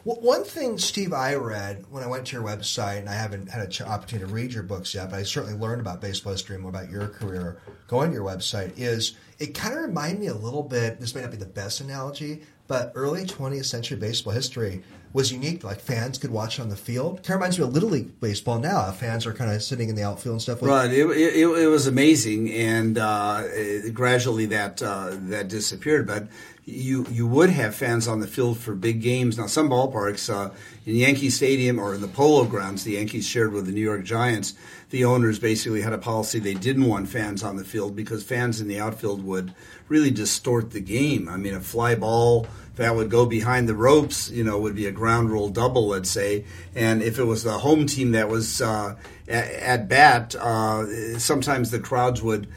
Well, 0.06 0.18
one 0.20 0.44
thing, 0.44 0.78
Steve, 0.80 1.14
I 1.14 1.36
read 1.36 1.86
when 1.90 2.04
I 2.04 2.08
went 2.08 2.28
to 2.28 2.36
your 2.36 2.46
website, 2.46 2.98
and 2.98 3.08
I 3.08 3.14
haven't 3.14 3.50
had 3.50 3.62
an 3.62 3.88
opportunity 3.88 4.28
to 4.28 4.34
read 4.34 4.52
your 4.52 4.64
books 4.64 4.94
yet, 4.94 5.10
but 5.10 5.20
I 5.20 5.24
certainly 5.24 5.58
learned 5.58 5.80
about 5.80 6.02
baseball 6.02 6.34
history 6.34 6.56
and 6.56 6.62
more 6.62 6.72
about 6.72 6.90
your 6.90 7.08
career 7.08 7.62
going 7.88 8.10
to 8.10 8.16
your 8.16 8.26
website, 8.26 8.78
is 8.78 9.14
it 9.40 9.54
kind 9.54 9.74
of 9.74 9.82
reminded 9.82 10.20
me 10.20 10.28
a 10.28 10.34
little 10.34 10.64
bit, 10.64 11.00
this 11.00 11.16
may 11.16 11.22
not 11.22 11.32
be 11.32 11.38
the 11.38 11.46
best 11.46 11.80
analogy, 11.80 12.42
but 12.68 12.92
early 12.96 13.24
20th 13.24 13.64
century 13.66 13.96
baseball 13.96 14.34
history 14.34 14.84
was 15.14 15.32
unique. 15.32 15.64
Like 15.64 15.80
fans 15.80 16.18
could 16.18 16.32
watch 16.32 16.60
it 16.60 16.64
on 16.64 16.70
the 16.70 16.76
field. 16.76 17.18
Kind 17.18 17.36
of 17.36 17.36
reminds 17.36 17.60
me 17.60 17.66
of 17.66 17.74
Little 17.74 17.90
League 17.90 18.20
baseball 18.20 18.60
now. 18.60 18.92
Fans 18.92 19.26
are 19.26 19.34
kind 19.34 19.52
of 19.52 19.62
sitting 19.62 19.90
in 19.90 19.96
the 19.96 20.04
outfield 20.04 20.34
and 20.34 20.42
stuff. 20.42 20.62
Like 20.62 20.72
right. 20.72 20.92
It, 20.92 21.06
it, 21.06 21.48
it 21.48 21.68
was 21.68 21.88
amazing, 21.88 22.52
and 22.52 22.98
uh, 22.98 23.44
gradually 23.92 24.48
that 24.48 24.82
uh, 24.82 25.12
that 25.12 25.48
disappeared. 25.48 26.08
But 26.08 26.28
you 26.66 27.06
you 27.12 27.28
would 27.28 27.50
have 27.50 27.76
fans 27.76 28.08
on 28.08 28.20
the 28.20 28.28
field 28.28 28.58
for 28.58 28.74
big 28.74 29.02
games. 29.02 29.38
Now, 29.38 29.48
some 29.48 29.70
ballparks 29.70 30.34
uh, 30.34 30.52
in 30.86 30.96
Yankee 30.96 31.30
Stadium 31.30 31.80
or 31.80 31.94
in 31.94 32.02
the 32.02 32.08
Polo 32.08 32.46
Grounds, 32.46 32.84
the 32.84 32.94
Yankees 32.94 33.28
shared 33.28 33.54
with 33.54 33.66
the 33.66 33.72
New 33.72 33.82
York 33.82 34.04
Giants. 34.04 34.56
The 34.90 35.06
owners 35.06 35.40
basically 35.40 35.82
had 35.82 35.94
a 35.94 35.98
policy 35.98 36.40
they 36.40 36.54
didn't 36.54 36.86
want 36.86 37.10
fans 37.10 37.44
on 37.44 37.58
the 37.58 37.64
field 37.64 37.96
because 37.96 38.24
fans 38.24 38.62
in 38.62 38.68
the 38.68 38.80
outfield 38.80 39.24
would 39.24 39.54
really 39.90 40.12
distort 40.12 40.72
the 40.72 40.82
game. 40.82 41.28
I 41.28 41.38
mean, 41.38 41.56
a 41.56 41.60
fly 41.60 41.96
ball 41.96 42.48
that 42.76 42.96
would 42.96 43.10
go 43.10 43.26
behind 43.26 43.70
the 43.70 43.76
ropes, 43.76 44.30
you 44.30 44.44
know, 44.44 44.60
would 44.60 44.76
be 44.76 44.88
a 44.88 44.92
ground 44.92 45.30
rule 45.30 45.50
double, 45.50 45.88
let's 45.88 46.10
say. 46.10 46.46
And 46.76 47.04
if 47.04 47.20
it 47.20 47.24
was 47.24 47.44
the 47.44 47.60
home 47.60 47.86
team 47.86 48.12
that 48.12 48.30
was 48.30 48.62
uh, 48.62 48.96
at, 49.28 49.50
at, 49.52 49.88
bat, 49.88 50.36
uh, 50.36 51.20
sometimes 51.20 51.70
the 51.70 51.80
crowds 51.80 52.22
would 52.22 52.48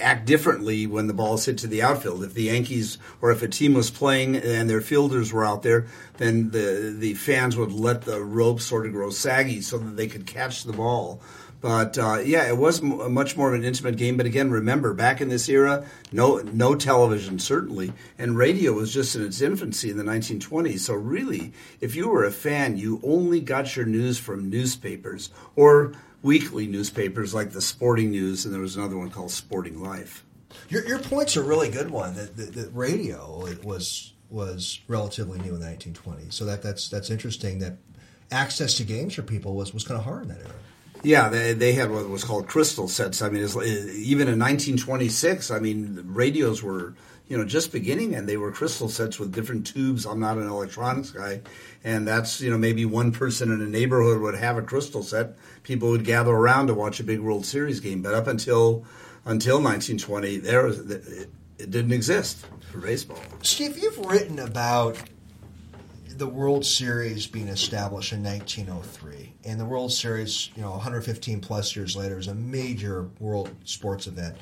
act 0.00 0.26
differently 0.26 0.86
when 0.86 1.06
the 1.06 1.12
balls 1.12 1.44
hit 1.44 1.58
to 1.58 1.66
the 1.66 1.82
outfield. 1.82 2.24
If 2.24 2.34
the 2.34 2.44
Yankees 2.44 2.98
or 3.20 3.30
if 3.30 3.42
a 3.42 3.48
team 3.48 3.74
was 3.74 3.90
playing 3.90 4.36
and 4.36 4.68
their 4.68 4.80
fielders 4.80 5.32
were 5.32 5.44
out 5.44 5.62
there, 5.62 5.86
then 6.16 6.50
the 6.50 6.94
the 6.98 7.14
fans 7.14 7.56
would 7.56 7.72
let 7.72 8.02
the 8.02 8.20
ropes 8.20 8.64
sort 8.64 8.86
of 8.86 8.92
grow 8.92 9.10
saggy 9.10 9.60
so 9.60 9.78
that 9.78 9.96
they 9.96 10.08
could 10.08 10.26
catch 10.26 10.64
the 10.64 10.72
ball. 10.72 11.20
But 11.60 11.98
uh, 11.98 12.20
yeah, 12.24 12.48
it 12.48 12.56
was 12.56 12.82
m- 12.82 13.12
much 13.12 13.36
more 13.36 13.48
of 13.48 13.54
an 13.54 13.64
intimate 13.64 13.96
game. 13.96 14.16
But 14.16 14.26
again, 14.26 14.50
remember, 14.50 14.94
back 14.94 15.20
in 15.20 15.28
this 15.28 15.48
era, 15.48 15.86
no 16.10 16.38
no 16.38 16.74
television 16.74 17.38
certainly, 17.38 17.92
and 18.18 18.36
radio 18.36 18.72
was 18.72 18.92
just 18.92 19.14
in 19.14 19.24
its 19.24 19.40
infancy 19.40 19.90
in 19.90 19.96
the 19.96 20.04
1920s. 20.04 20.80
So 20.80 20.94
really, 20.94 21.52
if 21.80 21.94
you 21.94 22.08
were 22.08 22.24
a 22.24 22.32
fan, 22.32 22.76
you 22.76 23.00
only 23.04 23.40
got 23.40 23.76
your 23.76 23.86
news 23.86 24.18
from 24.18 24.48
newspapers 24.48 25.30
or 25.54 25.92
weekly 26.22 26.66
newspapers 26.66 27.34
like 27.34 27.50
the 27.50 27.60
Sporting 27.62 28.10
News, 28.10 28.44
and 28.44 28.54
there 28.54 28.60
was 28.60 28.76
another 28.76 28.96
one 28.96 29.10
called 29.10 29.30
Sporting 29.30 29.82
Life. 29.82 30.24
Your, 30.68 30.86
your 30.86 30.98
point's 30.98 31.36
a 31.36 31.42
really 31.42 31.70
good 31.70 31.90
one. 31.90 32.14
That, 32.14 32.36
that, 32.36 32.54
that 32.54 32.70
radio 32.74 33.44
was 33.62 34.12
was 34.30 34.80
relatively 34.86 35.40
new 35.40 35.54
in 35.54 35.60
the 35.60 35.66
1920s. 35.66 36.32
So 36.32 36.44
that 36.44 36.62
that's 36.62 36.88
that's 36.88 37.10
interesting. 37.10 37.58
That 37.58 37.76
access 38.30 38.76
to 38.76 38.84
games 38.84 39.14
for 39.14 39.22
people 39.22 39.54
was 39.54 39.74
was 39.74 39.84
kind 39.84 39.98
of 39.98 40.04
hard 40.04 40.22
in 40.22 40.28
that 40.28 40.38
era. 40.38 40.54
Yeah, 41.02 41.28
they, 41.28 41.52
they 41.54 41.72
had 41.72 41.90
what 41.90 42.08
was 42.08 42.24
called 42.24 42.46
crystal 42.46 42.88
sets. 42.88 43.22
I 43.22 43.30
mean, 43.30 43.42
uh, 43.44 43.60
even 43.62 44.28
in 44.28 44.38
1926, 44.38 45.50
I 45.50 45.58
mean, 45.58 46.02
radios 46.06 46.62
were 46.62 46.94
you 47.26 47.38
know 47.38 47.44
just 47.44 47.72
beginning, 47.72 48.14
and 48.14 48.28
they 48.28 48.36
were 48.36 48.50
crystal 48.52 48.88
sets 48.88 49.18
with 49.18 49.32
different 49.32 49.66
tubes. 49.66 50.04
I'm 50.04 50.20
not 50.20 50.36
an 50.36 50.48
electronics 50.48 51.10
guy, 51.10 51.40
and 51.84 52.06
that's 52.06 52.40
you 52.40 52.50
know 52.50 52.58
maybe 52.58 52.84
one 52.84 53.12
person 53.12 53.50
in 53.50 53.62
a 53.62 53.66
neighborhood 53.66 54.20
would 54.20 54.34
have 54.34 54.58
a 54.58 54.62
crystal 54.62 55.02
set. 55.02 55.36
People 55.62 55.90
would 55.90 56.04
gather 56.04 56.32
around 56.32 56.66
to 56.66 56.74
watch 56.74 57.00
a 57.00 57.04
big 57.04 57.20
World 57.20 57.46
Series 57.46 57.80
game. 57.80 58.02
But 58.02 58.14
up 58.14 58.26
until 58.26 58.84
until 59.24 59.62
1920, 59.62 60.38
there 60.38 60.64
was 60.64 60.78
it 61.60 61.70
didn't 61.70 61.92
exist 61.92 62.44
for 62.70 62.78
baseball. 62.78 63.18
Steve, 63.42 63.78
you've 63.78 63.98
written 63.98 64.38
about 64.38 64.98
the 66.20 66.28
World 66.28 66.66
Series 66.66 67.26
being 67.26 67.48
established 67.48 68.12
in 68.12 68.22
1903, 68.22 69.32
and 69.46 69.58
the 69.58 69.64
World 69.64 69.90
Series, 69.90 70.50
you 70.54 70.60
know, 70.60 70.72
115 70.72 71.40
plus 71.40 71.74
years 71.74 71.96
later, 71.96 72.18
is 72.18 72.28
a 72.28 72.34
major 72.34 73.08
world 73.18 73.50
sports 73.64 74.06
event. 74.06 74.36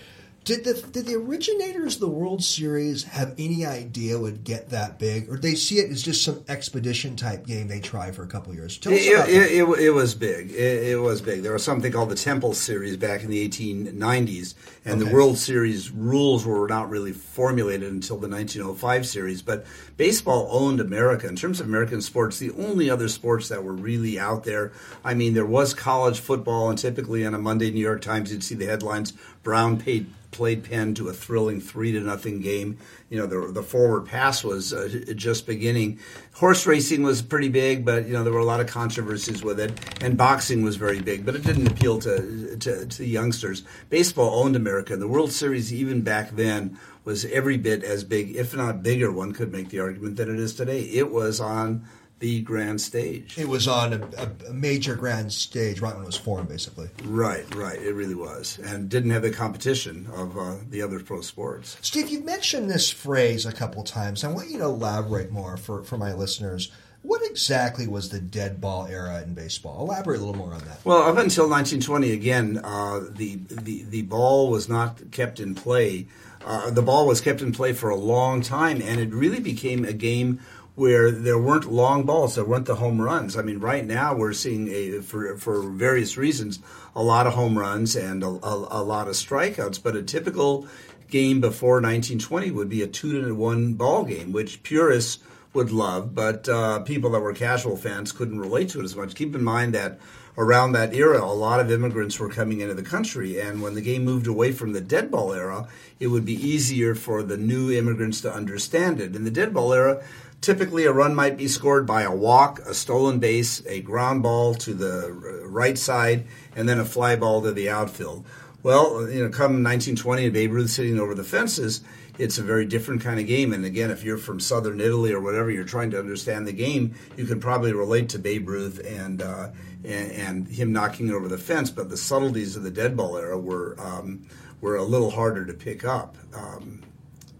Did 0.44 0.64
the 0.64 0.72
did 0.92 1.04
the 1.04 1.14
originators 1.14 1.96
of 1.96 2.00
the 2.00 2.08
World 2.08 2.42
Series 2.42 3.04
have 3.04 3.34
any 3.36 3.66
idea 3.66 4.16
it 4.16 4.20
would 4.20 4.44
get 4.44 4.70
that 4.70 4.98
big, 4.98 5.28
or 5.28 5.34
did 5.34 5.42
they 5.42 5.54
see 5.54 5.78
it 5.78 5.90
as 5.90 6.02
just 6.02 6.24
some 6.24 6.42
expedition 6.48 7.16
type 7.16 7.46
game 7.46 7.68
they 7.68 7.80
try 7.80 8.12
for 8.12 8.22
a 8.22 8.26
couple 8.26 8.54
years? 8.54 8.78
Tell 8.78 8.94
us 8.94 8.98
It, 8.98 9.12
about 9.14 9.28
it, 9.28 9.52
it, 9.52 9.68
it 9.78 9.90
was 9.90 10.14
big. 10.14 10.50
It, 10.50 10.84
it 10.92 10.96
was 10.96 11.20
big. 11.20 11.42
There 11.42 11.52
was 11.52 11.62
something 11.62 11.92
called 11.92 12.08
the 12.08 12.14
Temple 12.14 12.54
Series 12.54 12.96
back 12.96 13.22
in 13.22 13.28
the 13.28 13.46
1890s, 13.46 14.54
and 14.86 14.94
Okay. 15.02 15.04
the 15.10 15.14
World 15.14 15.36
Series 15.36 15.90
rules 15.90 16.46
were 16.46 16.66
not 16.66 16.88
really 16.88 17.12
formulated 17.12 17.92
until 17.92 18.16
the 18.16 18.28
1905 18.28 19.06
series. 19.06 19.42
But 19.42 19.66
baseball 19.98 20.48
owned 20.50 20.80
America. 20.80 21.28
In 21.28 21.36
terms 21.36 21.60
of 21.60 21.66
American 21.66 22.00
sports, 22.00 22.38
the 22.38 22.52
only 22.52 22.88
other 22.88 23.08
sports 23.08 23.50
that 23.50 23.62
were 23.64 23.74
really 23.74 24.18
out 24.18 24.44
there, 24.44 24.72
I 25.04 25.12
mean, 25.12 25.34
there 25.34 25.44
was 25.44 25.74
college 25.74 26.20
football, 26.20 26.70
and 26.70 26.78
typically 26.78 27.26
on 27.26 27.34
a 27.34 27.38
Monday 27.38 27.70
New 27.70 27.80
York 27.80 28.00
Times, 28.00 28.32
you'd 28.32 28.42
see 28.44 28.54
the 28.54 28.64
headlines 28.64 29.12
Brown 29.42 29.76
paid 29.78 30.06
played 30.30 30.64
Penn 30.64 30.94
to 30.94 31.08
a 31.08 31.12
thrilling 31.12 31.60
three 31.60 31.92
to 31.92 32.00
nothing 32.00 32.40
game. 32.40 32.78
You 33.08 33.18
know, 33.18 33.26
the 33.26 33.52
the 33.52 33.62
forward 33.62 34.06
pass 34.06 34.44
was 34.44 34.72
uh, 34.72 34.88
just 35.14 35.46
beginning. 35.46 35.98
Horse 36.34 36.66
racing 36.66 37.02
was 37.02 37.22
pretty 37.22 37.48
big, 37.48 37.84
but 37.84 38.06
you 38.06 38.12
know 38.12 38.24
there 38.24 38.32
were 38.32 38.38
a 38.38 38.44
lot 38.44 38.60
of 38.60 38.66
controversies 38.66 39.42
with 39.42 39.58
it. 39.60 39.72
And 40.02 40.16
boxing 40.16 40.62
was 40.62 40.76
very 40.76 41.00
big, 41.00 41.24
but 41.24 41.34
it 41.34 41.44
didn't 41.44 41.66
appeal 41.66 41.98
to 42.00 42.56
to, 42.56 42.86
to 42.86 42.98
the 42.98 43.08
youngsters. 43.08 43.62
Baseball 43.90 44.44
owned 44.44 44.56
America. 44.56 44.96
The 44.96 45.08
World 45.08 45.32
Series, 45.32 45.72
even 45.72 46.02
back 46.02 46.30
then, 46.30 46.78
was 47.04 47.24
every 47.26 47.56
bit 47.56 47.82
as 47.82 48.04
big, 48.04 48.36
if 48.36 48.54
not 48.54 48.82
bigger. 48.82 49.10
One 49.10 49.32
could 49.32 49.50
make 49.50 49.70
the 49.70 49.80
argument 49.80 50.16
than 50.16 50.32
it 50.32 50.38
is 50.38 50.54
today. 50.54 50.80
It 50.80 51.10
was 51.10 51.40
on 51.40 51.86
the 52.18 52.40
grand 52.42 52.80
stage. 52.80 53.38
It 53.38 53.48
was 53.48 53.68
on 53.68 53.92
a, 53.92 54.08
a, 54.16 54.50
a 54.50 54.52
major 54.52 54.96
grand 54.96 55.32
stage 55.32 55.80
right 55.80 55.94
when 55.94 56.02
it 56.02 56.06
was 56.06 56.16
formed, 56.16 56.48
basically. 56.48 56.88
Right, 57.04 57.52
right. 57.54 57.80
It 57.80 57.92
really 57.92 58.14
was, 58.14 58.58
and 58.64 58.88
didn't 58.88 59.10
have 59.10 59.22
the 59.22 59.30
competition 59.30 60.08
of 60.12 60.36
uh, 60.36 60.56
the 60.68 60.82
other 60.82 61.00
pro 61.00 61.20
sports. 61.20 61.76
Steve, 61.80 62.08
you've 62.08 62.24
mentioned 62.24 62.70
this 62.70 62.90
phrase 62.90 63.46
a 63.46 63.52
couple 63.52 63.84
times. 63.84 64.24
I 64.24 64.28
want 64.28 64.50
you 64.50 64.58
to 64.58 64.64
elaborate 64.64 65.30
more 65.30 65.56
for, 65.56 65.82
for 65.84 65.96
my 65.96 66.12
listeners. 66.12 66.70
What 67.02 67.22
exactly 67.24 67.86
was 67.86 68.08
the 68.08 68.20
dead 68.20 68.60
ball 68.60 68.86
era 68.86 69.22
in 69.22 69.32
baseball? 69.32 69.80
Elaborate 69.80 70.16
a 70.16 70.24
little 70.24 70.34
more 70.36 70.52
on 70.52 70.60
that. 70.64 70.84
Well, 70.84 70.98
up 70.98 71.16
until 71.16 71.48
1920, 71.48 72.10
again, 72.10 72.60
uh, 72.62 73.00
the, 73.10 73.36
the 73.36 73.84
the 73.84 74.02
ball 74.02 74.50
was 74.50 74.68
not 74.68 75.12
kept 75.12 75.38
in 75.38 75.54
play. 75.54 76.08
Uh, 76.44 76.70
the 76.70 76.82
ball 76.82 77.06
was 77.06 77.20
kept 77.20 77.40
in 77.40 77.52
play 77.52 77.72
for 77.72 77.88
a 77.88 77.96
long 77.96 78.42
time, 78.42 78.82
and 78.82 79.00
it 79.00 79.12
really 79.12 79.38
became 79.38 79.84
a 79.84 79.92
game 79.92 80.40
where 80.78 81.10
there 81.10 81.38
weren't 81.38 81.70
long 81.70 82.04
balls, 82.04 82.36
there 82.36 82.44
weren't 82.44 82.66
the 82.66 82.76
home 82.76 83.00
runs. 83.00 83.36
I 83.36 83.42
mean, 83.42 83.58
right 83.58 83.84
now 83.84 84.14
we're 84.14 84.32
seeing 84.32 84.68
a 84.68 85.00
for 85.00 85.36
for 85.36 85.62
various 85.62 86.16
reasons 86.16 86.60
a 86.94 87.02
lot 87.02 87.26
of 87.26 87.34
home 87.34 87.58
runs 87.58 87.96
and 87.96 88.22
a, 88.22 88.26
a, 88.26 88.68
a 88.70 88.82
lot 88.82 89.08
of 89.08 89.14
strikeouts, 89.14 89.82
but 89.82 89.96
a 89.96 90.02
typical 90.02 90.68
game 91.08 91.40
before 91.40 91.76
1920 91.76 92.52
would 92.52 92.68
be 92.68 92.82
a 92.82 92.86
two 92.86 93.24
to 93.24 93.34
one 93.34 93.74
ball 93.74 94.04
game, 94.04 94.32
which 94.32 94.62
purists 94.62 95.18
would 95.52 95.72
love, 95.72 96.14
but 96.14 96.48
uh, 96.48 96.78
people 96.80 97.10
that 97.10 97.20
were 97.20 97.32
casual 97.32 97.76
fans 97.76 98.12
couldn't 98.12 98.38
relate 98.38 98.68
to 98.68 98.80
it 98.80 98.84
as 98.84 98.94
much. 98.94 99.14
Keep 99.14 99.34
in 99.34 99.42
mind 99.42 99.74
that 99.74 99.98
around 100.36 100.72
that 100.72 100.94
era, 100.94 101.20
a 101.20 101.34
lot 101.34 101.58
of 101.58 101.70
immigrants 101.72 102.18
were 102.20 102.28
coming 102.28 102.60
into 102.60 102.74
the 102.74 102.82
country, 102.82 103.40
and 103.40 103.60
when 103.60 103.74
the 103.74 103.80
game 103.80 104.04
moved 104.04 104.28
away 104.28 104.52
from 104.52 104.72
the 104.72 104.80
dead 104.80 105.10
ball 105.10 105.32
era, 105.32 105.66
it 105.98 106.06
would 106.06 106.24
be 106.24 106.34
easier 106.34 106.94
for 106.94 107.22
the 107.22 107.36
new 107.36 107.72
immigrants 107.72 108.20
to 108.20 108.32
understand 108.32 109.00
it. 109.00 109.16
In 109.16 109.24
the 109.24 109.30
dead 109.30 109.52
ball 109.52 109.72
era, 109.72 110.04
typically 110.40 110.84
a 110.84 110.92
run 110.92 111.14
might 111.14 111.36
be 111.36 111.48
scored 111.48 111.86
by 111.86 112.02
a 112.02 112.14
walk, 112.14 112.60
a 112.60 112.74
stolen 112.74 113.18
base, 113.18 113.64
a 113.66 113.80
ground 113.80 114.22
ball 114.22 114.54
to 114.54 114.74
the 114.74 115.12
right 115.46 115.78
side, 115.78 116.26
and 116.54 116.68
then 116.68 116.78
a 116.78 116.84
fly 116.84 117.16
ball 117.16 117.42
to 117.42 117.52
the 117.52 117.68
outfield. 117.68 118.24
Well, 118.62 119.08
you 119.08 119.22
know, 119.22 119.30
come 119.30 119.62
1920 119.62 120.24
and 120.24 120.32
Babe 120.32 120.52
Ruth 120.52 120.70
sitting 120.70 120.98
over 120.98 121.14
the 121.14 121.24
fences, 121.24 121.82
it's 122.18 122.38
a 122.38 122.42
very 122.42 122.66
different 122.66 123.00
kind 123.00 123.20
of 123.20 123.26
game. 123.26 123.52
And 123.52 123.64
again, 123.64 123.90
if 123.90 124.02
you're 124.02 124.18
from 124.18 124.40
southern 124.40 124.80
Italy 124.80 125.12
or 125.12 125.20
whatever, 125.20 125.50
you're 125.50 125.64
trying 125.64 125.90
to 125.92 125.98
understand 125.98 126.46
the 126.46 126.52
game, 126.52 126.94
you 127.16 127.24
can 127.24 127.40
probably 127.40 127.72
relate 127.72 128.08
to 128.10 128.18
Babe 128.18 128.48
Ruth 128.48 128.84
and 128.84 129.22
uh, 129.22 129.50
and, 129.84 130.10
and 130.12 130.48
him 130.48 130.72
knocking 130.72 131.08
it 131.08 131.12
over 131.12 131.28
the 131.28 131.38
fence. 131.38 131.70
But 131.70 131.88
the 131.88 131.96
subtleties 131.96 132.56
of 132.56 132.64
the 132.64 132.70
dead 132.70 132.96
ball 132.96 133.16
era 133.16 133.38
were 133.38 133.76
um, 133.78 134.26
were 134.60 134.76
a 134.76 134.82
little 134.82 135.10
harder 135.10 135.46
to 135.46 135.54
pick 135.54 135.84
up. 135.84 136.16
Um, 136.34 136.82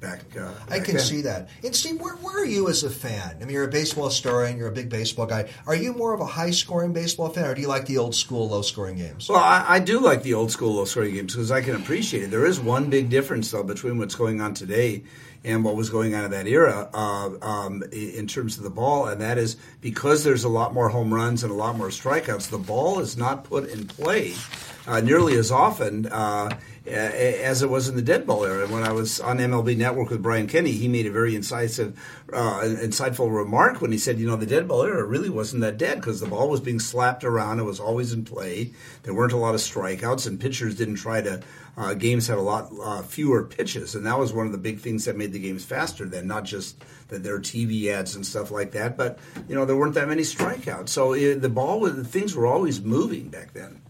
back, 0.00 0.20
uh, 0.38 0.52
I 0.68 0.80
can 0.80 0.96
then. 0.96 1.04
see 1.04 1.22
that. 1.22 1.48
And 1.64 1.74
Steve, 1.74 2.00
where, 2.00 2.14
where 2.16 2.40
are 2.40 2.46
you 2.46 2.68
as 2.68 2.84
a 2.84 2.90
fan? 2.90 3.36
I 3.40 3.44
mean, 3.44 3.50
you're 3.50 3.64
a 3.64 3.70
baseball 3.70 4.06
historian, 4.06 4.56
you're 4.56 4.68
a 4.68 4.72
big 4.72 4.88
baseball 4.88 5.26
guy. 5.26 5.48
Are 5.66 5.74
you 5.74 5.92
more 5.92 6.14
of 6.14 6.20
a 6.20 6.26
high 6.26 6.50
scoring 6.50 6.92
baseball 6.92 7.28
fan, 7.28 7.46
or 7.46 7.54
do 7.54 7.60
you 7.60 7.68
like 7.68 7.86
the 7.86 7.98
old 7.98 8.14
school 8.14 8.48
low 8.48 8.62
scoring 8.62 8.96
games? 8.96 9.28
Well, 9.28 9.38
I, 9.38 9.64
I 9.68 9.78
do 9.80 10.00
like 10.00 10.22
the 10.22 10.34
old 10.34 10.50
school 10.50 10.74
low 10.74 10.84
scoring 10.84 11.14
games 11.14 11.34
because 11.34 11.50
I 11.50 11.60
can 11.60 11.76
appreciate 11.76 12.24
it. 12.24 12.30
There 12.30 12.46
is 12.46 12.60
one 12.60 12.90
big 12.90 13.10
difference, 13.10 13.50
though, 13.50 13.62
between 13.62 13.98
what's 13.98 14.14
going 14.14 14.40
on 14.40 14.54
today 14.54 15.04
and 15.44 15.64
what 15.64 15.76
was 15.76 15.88
going 15.88 16.14
on 16.14 16.24
in 16.24 16.30
that 16.32 16.46
era 16.46 16.88
uh, 16.92 17.30
um, 17.42 17.82
in 17.92 18.26
terms 18.26 18.58
of 18.58 18.64
the 18.64 18.70
ball, 18.70 19.06
and 19.06 19.20
that 19.20 19.38
is 19.38 19.56
because 19.80 20.24
there's 20.24 20.44
a 20.44 20.48
lot 20.48 20.74
more 20.74 20.88
home 20.88 21.12
runs 21.14 21.42
and 21.42 21.52
a 21.52 21.54
lot 21.54 21.76
more 21.76 21.88
strikeouts, 21.88 22.50
the 22.50 22.58
ball 22.58 22.98
is 22.98 23.16
not 23.16 23.44
put 23.44 23.68
in 23.68 23.86
play 23.86 24.34
uh, 24.86 25.00
nearly 25.00 25.36
as 25.36 25.50
often. 25.50 26.06
Uh, 26.06 26.50
as 26.88 27.62
it 27.62 27.70
was 27.70 27.88
in 27.88 27.96
the 27.96 28.02
dead 28.02 28.26
ball 28.26 28.44
era. 28.44 28.66
When 28.66 28.82
I 28.82 28.92
was 28.92 29.20
on 29.20 29.38
MLB 29.38 29.76
Network 29.76 30.10
with 30.10 30.22
Brian 30.22 30.46
Kenny, 30.46 30.72
he 30.72 30.88
made 30.88 31.06
a 31.06 31.10
very 31.10 31.34
incisive, 31.34 31.98
uh, 32.32 32.60
insightful 32.60 33.34
remark 33.34 33.80
when 33.80 33.92
he 33.92 33.98
said, 33.98 34.18
"You 34.18 34.26
know, 34.26 34.36
the 34.36 34.46
dead 34.46 34.68
ball 34.68 34.82
era 34.82 35.04
really 35.04 35.28
wasn't 35.28 35.62
that 35.62 35.78
dead 35.78 35.96
because 35.96 36.20
the 36.20 36.26
ball 36.26 36.48
was 36.48 36.60
being 36.60 36.80
slapped 36.80 37.24
around. 37.24 37.60
It 37.60 37.64
was 37.64 37.80
always 37.80 38.12
in 38.12 38.24
play. 38.24 38.72
There 39.02 39.14
weren't 39.14 39.32
a 39.32 39.36
lot 39.36 39.54
of 39.54 39.60
strikeouts, 39.60 40.26
and 40.26 40.40
pitchers 40.40 40.74
didn't 40.74 40.96
try 40.96 41.20
to. 41.20 41.40
Uh, 41.76 41.94
games 41.94 42.26
had 42.26 42.38
a 42.38 42.42
lot 42.42 42.72
uh, 42.82 43.02
fewer 43.02 43.44
pitches, 43.44 43.94
and 43.94 44.04
that 44.04 44.18
was 44.18 44.32
one 44.32 44.46
of 44.46 44.52
the 44.52 44.58
big 44.58 44.80
things 44.80 45.04
that 45.04 45.16
made 45.16 45.32
the 45.32 45.38
games 45.38 45.64
faster. 45.64 46.06
Then 46.06 46.26
not 46.26 46.44
just 46.44 46.82
that 47.08 47.22
there 47.22 47.34
are 47.34 47.40
TV 47.40 47.88
ads 47.88 48.16
and 48.16 48.26
stuff 48.26 48.50
like 48.50 48.72
that, 48.72 48.96
but 48.96 49.18
you 49.48 49.54
know 49.54 49.64
there 49.64 49.76
weren't 49.76 49.94
that 49.94 50.08
many 50.08 50.22
strikeouts. 50.22 50.88
So 50.88 51.14
uh, 51.14 51.38
the 51.38 51.48
ball, 51.48 51.80
was, 51.80 52.06
things 52.08 52.34
were 52.34 52.46
always 52.46 52.80
moving 52.80 53.28
back 53.28 53.52
then." 53.52 53.80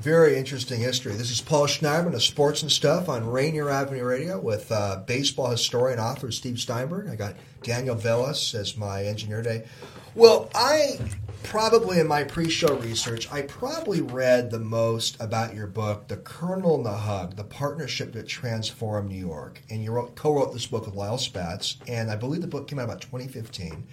Very 0.00 0.38
interesting 0.38 0.80
history. 0.80 1.12
This 1.12 1.30
is 1.30 1.42
Paul 1.42 1.66
Schneiderman 1.66 2.14
of 2.14 2.22
Sports 2.22 2.62
and 2.62 2.72
Stuff 2.72 3.10
on 3.10 3.28
Rainier 3.28 3.68
Avenue 3.68 4.02
Radio 4.02 4.40
with 4.40 4.72
uh, 4.72 5.02
baseball 5.06 5.50
historian 5.50 5.98
author 5.98 6.30
Steve 6.32 6.58
Steinberg. 6.58 7.06
I 7.06 7.16
got 7.16 7.36
Daniel 7.62 7.96
Vellis 7.96 8.54
as 8.54 8.78
my 8.78 9.04
engineer 9.04 9.42
today. 9.42 9.66
Well, 10.14 10.48
I 10.54 10.98
probably 11.42 12.00
in 12.00 12.06
my 12.06 12.24
pre-show 12.24 12.76
research, 12.76 13.30
I 13.30 13.42
probably 13.42 14.00
read 14.00 14.50
the 14.50 14.58
most 14.58 15.20
about 15.20 15.54
your 15.54 15.66
book, 15.66 16.08
The 16.08 16.16
Colonel 16.16 16.76
and 16.76 16.86
the 16.86 16.92
Hug, 16.92 17.36
the 17.36 17.44
partnership 17.44 18.14
that 18.14 18.26
transformed 18.26 19.10
New 19.10 19.18
York. 19.18 19.60
And 19.68 19.84
you 19.84 19.92
wrote, 19.92 20.16
co-wrote 20.16 20.54
this 20.54 20.64
book 20.64 20.86
with 20.86 20.94
Lyle 20.94 21.18
Spatz, 21.18 21.76
and 21.86 22.10
I 22.10 22.16
believe 22.16 22.40
the 22.40 22.46
book 22.46 22.68
came 22.68 22.78
out 22.78 22.86
about 22.86 23.02
2015. 23.02 23.86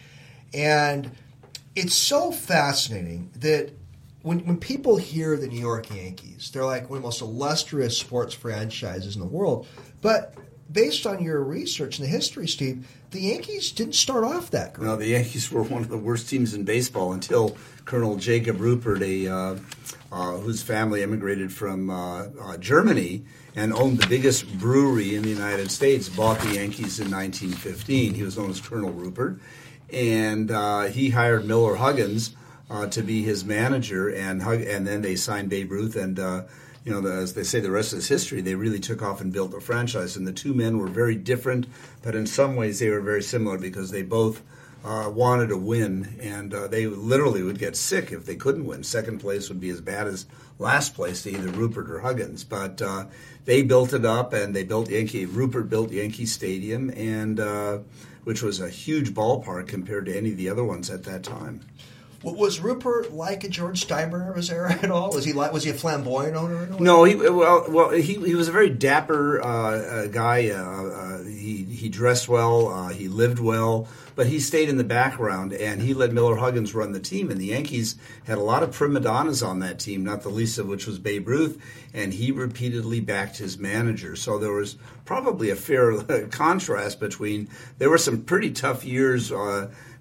And 0.54 1.12
it's 1.76 1.96
so 1.96 2.32
fascinating 2.32 3.30
that 3.36 3.74
when, 4.28 4.40
when 4.40 4.58
people 4.58 4.98
hear 4.98 5.38
the 5.38 5.48
New 5.48 5.60
York 5.60 5.90
Yankees, 5.90 6.52
they're 6.52 6.66
like 6.66 6.90
one 6.90 6.98
of 6.98 7.04
the 7.04 7.08
most 7.08 7.22
illustrious 7.22 7.98
sports 7.98 8.34
franchises 8.34 9.16
in 9.16 9.22
the 9.22 9.28
world. 9.28 9.66
But 10.02 10.36
based 10.70 11.08
on 11.08 11.24
your 11.24 11.42
research 11.42 11.98
and 11.98 12.06
the 12.06 12.12
history, 12.12 12.46
Steve, 12.46 12.86
the 13.12 13.22
Yankees 13.22 13.72
didn't 13.72 13.96
start 13.96 14.26
off 14.26 14.52
that 14.52 14.74
great. 14.74 14.86
No, 14.86 14.98
the 14.98 15.08
Yankees 15.08 15.50
were 15.50 15.64
one 15.64 15.82
of 15.82 15.88
the 15.88 15.98
worst 15.98 16.30
teams 16.30 16.54
in 16.54 16.66
baseball 16.66 17.14
until 17.14 17.56
Colonel 17.86 18.18
Jacob 18.18 18.58
Ruppert, 18.58 19.02
a 19.02 19.32
uh, 19.32 19.56
uh, 20.12 20.38
whose 20.40 20.62
family 20.62 21.04
immigrated 21.04 21.54
from 21.54 21.90
uh, 21.90 22.26
uh, 22.42 22.58
Germany 22.58 23.24
and 23.56 23.74
owned 23.74 23.98
the 23.98 24.08
biggest 24.08 24.60
brewery 24.60 25.16
in 25.16 25.24
the 25.24 25.30
United 25.30 25.72
States, 25.72 26.10
bought 26.10 26.40
the 26.42 26.56
Yankees 26.56 27.00
in 27.00 27.10
1915. 27.10 28.14
He 28.14 28.24
was 28.24 28.38
known 28.38 28.50
as 28.50 28.60
Colonel 28.60 28.92
Ruppert, 28.92 29.40
and 29.92 30.52
uh, 30.52 30.84
he 30.84 31.12
hired 31.12 31.46
Miller 31.46 31.76
Huggins 31.76 32.36
uh, 32.70 32.88
to 32.88 33.02
be 33.02 33.24
his 33.24 33.46
manager, 33.46 34.10
and 34.10 34.42
and 34.42 34.86
then 34.86 35.02
they 35.02 35.16
signed 35.16 35.50
Babe 35.50 35.72
Ruth 35.72 35.96
and. 35.96 36.20
Uh, 36.20 36.44
you 36.84 36.94
know, 36.94 37.02
the, 37.02 37.12
as 37.12 37.34
they 37.34 37.44
say, 37.44 37.60
the 37.60 37.70
rest 37.70 37.92
is 37.92 38.08
history. 38.08 38.40
They 38.40 38.56
really 38.56 38.80
took 38.80 39.02
off 39.02 39.20
and 39.20 39.34
built 39.34 39.54
a 39.54 39.60
franchise, 39.60 40.16
and 40.16 40.26
the 40.26 40.32
two 40.32 40.54
men 40.54 40.78
were 40.78 40.88
very 40.88 41.16
different, 41.16 41.68
but 42.02 42.16
in 42.16 42.26
some 42.26 42.56
ways 42.56 42.80
they 42.80 42.90
were 42.90 43.02
very 43.02 43.22
similar 43.22 43.58
because 43.58 43.92
they 43.92 44.04
both 44.04 44.42
uh, 44.86 45.10
wanted 45.14 45.50
to 45.50 45.58
win, 45.58 46.18
and 46.22 46.54
uh, 46.54 46.68
they 46.68 46.88
literally 46.88 47.44
would 47.44 47.60
get 47.60 47.76
sick 47.76 48.14
if 48.14 48.26
they 48.26 48.38
couldn't 48.38 48.66
win. 48.66 48.84
Second 48.84 49.20
place 49.20 49.50
would 49.50 49.60
be 49.60 49.70
as 49.70 49.82
bad 49.82 50.08
as 50.08 50.28
last 50.60 50.96
place 50.96 51.24
to 51.24 51.32
either 51.32 51.50
Ruppert 51.50 51.90
or 51.90 52.00
Huggins, 52.00 52.46
but 52.46 52.82
uh, 52.82 53.06
they 53.44 53.64
built 53.64 53.92
it 53.92 54.06
up, 54.06 54.32
and 54.32 54.56
they 54.56 54.64
built 54.64 54.90
Yankee. 54.90 55.26
Ruppert 55.28 55.68
built 55.68 55.92
Yankee 55.92 56.26
Stadium, 56.26 56.90
and 56.92 57.38
uh, 57.40 57.80
which 58.24 58.42
was 58.42 58.62
a 58.62 58.70
huge 58.70 59.14
ballpark 59.14 59.68
compared 59.68 60.06
to 60.06 60.16
any 60.16 60.32
of 60.32 60.38
the 60.38 60.50
other 60.50 60.64
ones 60.64 60.90
at 60.90 61.04
that 61.04 61.24
time. 61.24 61.62
Was 62.24 62.60
Ruppert 62.60 63.14
like 63.14 63.44
a 63.44 63.50
George 63.50 63.86
Steinbrenner 63.86 64.32
of 64.32 64.36
his 64.36 64.50
era 64.50 64.74
at 64.82 64.90
all? 64.90 65.12
Was 65.12 65.24
he 65.24 65.34
like 65.34 65.54
was 65.54 65.64
he 65.64 65.70
a 65.70 65.74
flamboyant 65.74 66.36
owner? 66.36 66.68
No, 66.80 67.04
he 67.04 67.16
well, 67.16 67.66
well 67.70 67.90
he, 67.92 68.16
he 68.16 68.36
was 68.36 68.48
a 68.48 68.52
very 68.52 68.70
dapper 68.70 69.42
uh, 69.42 69.48
uh, 69.48 70.08
guy. 70.08 70.50
Uh, 70.50 70.58
uh, 70.58 71.24
he 71.24 71.90
dressed 71.90 72.28
well, 72.28 72.68
uh, 72.68 72.90
he 72.90 73.08
lived 73.08 73.40
well, 73.40 73.88
but 74.16 74.28
he 74.28 74.40
stayed 74.40 74.68
in 74.68 74.78
the 74.78 74.84
background 74.84 75.54
and 75.54 75.82
he 75.82 75.94
let 75.94 76.12
Miller 76.12 76.36
Huggins 76.36 76.74
run 76.74 76.92
the 76.92 77.00
team. 77.00 77.30
And 77.30 77.40
the 77.40 77.48
Yankees 77.48 77.96
had 78.26 78.38
a 78.38 78.42
lot 78.42 78.64
of 78.64 78.72
prima 78.72 79.00
donnas 79.00 79.44
on 79.44 79.60
that 79.60 79.80
team, 79.80 80.04
not 80.04 80.24
the 80.24 80.30
least 80.30 80.58
of 80.58 80.68
which 80.68 80.88
was 80.88 81.00
Babe 81.00 81.28
Ruth, 81.28 81.62
and 81.94 82.14
he 82.14 82.32
repeatedly 82.32 83.00
backed 83.00 83.38
his 83.38 83.58
manager. 83.58 84.16
So 84.16 84.38
there 84.38 84.52
was 84.52 84.78
probably 85.06 85.50
a 85.50 85.56
fair 85.56 86.02
contrast 86.32 87.00
between 87.00 87.48
there 87.78 87.90
were 87.90 87.98
some 87.98 88.24
pretty 88.24 88.52
tough 88.52 88.84
years. 88.84 89.32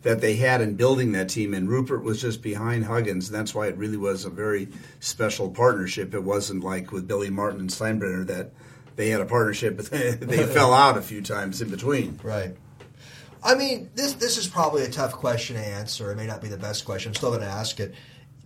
That 0.02 0.20
they 0.20 0.36
had 0.36 0.60
in 0.60 0.76
building 0.76 1.12
that 1.12 1.28
team, 1.28 1.52
and 1.52 1.68
Ruppert 1.68 2.02
was 2.02 2.20
just 2.20 2.42
behind 2.42 2.84
Huggins, 2.84 3.28
and 3.28 3.36
that's 3.36 3.54
why 3.54 3.66
it 3.66 3.76
really 3.76 3.96
was 3.96 4.24
a 4.24 4.30
very 4.30 4.68
special 5.00 5.50
partnership. 5.50 6.14
It 6.14 6.22
wasn't 6.22 6.62
like 6.62 6.92
with 6.92 7.08
Billy 7.08 7.30
Martin 7.30 7.60
and 7.60 7.70
Steinbrenner 7.70 8.26
that 8.26 8.52
they 8.94 9.08
had 9.08 9.20
a 9.20 9.26
partnership, 9.26 9.76
but 9.76 9.86
they, 9.86 10.10
they 10.20 10.46
fell 10.46 10.72
out 10.72 10.96
a 10.96 11.02
few 11.02 11.22
times 11.22 11.60
in 11.60 11.70
between. 11.70 12.20
Right. 12.22 12.56
I 13.42 13.54
mean, 13.54 13.90
this 13.94 14.14
this 14.14 14.38
is 14.38 14.48
probably 14.48 14.82
a 14.82 14.90
tough 14.90 15.12
question 15.12 15.56
to 15.56 15.64
answer. 15.64 16.10
It 16.10 16.16
may 16.16 16.26
not 16.26 16.42
be 16.42 16.48
the 16.48 16.56
best 16.56 16.84
question. 16.84 17.10
I'm 17.10 17.14
still 17.14 17.30
going 17.30 17.42
to 17.42 17.46
ask 17.46 17.78
it. 17.78 17.94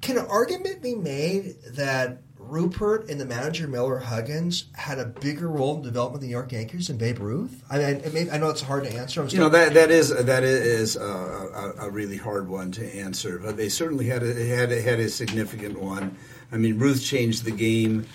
Can 0.02 0.18
an 0.18 0.26
argument 0.26 0.82
be 0.82 0.94
made 0.94 1.56
that 1.72 2.22
Ruppert 2.48 3.08
and 3.08 3.20
the 3.20 3.24
manager 3.24 3.68
Miller 3.68 3.98
Huggins 3.98 4.64
had 4.74 4.98
a 4.98 5.04
bigger 5.04 5.48
role 5.48 5.76
in 5.76 5.82
development 5.82 6.16
of 6.16 6.20
the 6.22 6.26
New 6.28 6.32
York 6.32 6.52
Yankees 6.52 6.88
than 6.88 6.96
Babe 6.96 7.18
Ruth? 7.18 7.62
I 7.70 8.00
mean, 8.12 8.30
I 8.30 8.38
know 8.38 8.50
it's 8.50 8.62
hard 8.62 8.84
to 8.84 8.92
answer. 8.92 9.24
you 9.26 9.38
know 9.38 9.48
that 9.48 9.74
that 9.74 9.90
is 9.90 10.08
that 10.08 10.42
is 10.42 10.96
a, 10.96 11.02
a, 11.02 11.74
a, 11.86 11.90
really 11.90 12.16
hard 12.16 12.48
one 12.48 12.72
to 12.72 12.94
answer, 12.96 13.38
but 13.38 13.56
they 13.56 13.68
certainly 13.68 14.06
had 14.06 14.22
a, 14.22 14.46
had 14.46 14.72
a, 14.72 14.80
had 14.80 14.98
a 14.98 15.08
significant 15.08 15.78
one. 15.78 16.16
I 16.50 16.56
mean, 16.56 16.78
Ruth 16.78 17.04
changed 17.04 17.44
the 17.44 17.52
game, 17.52 18.06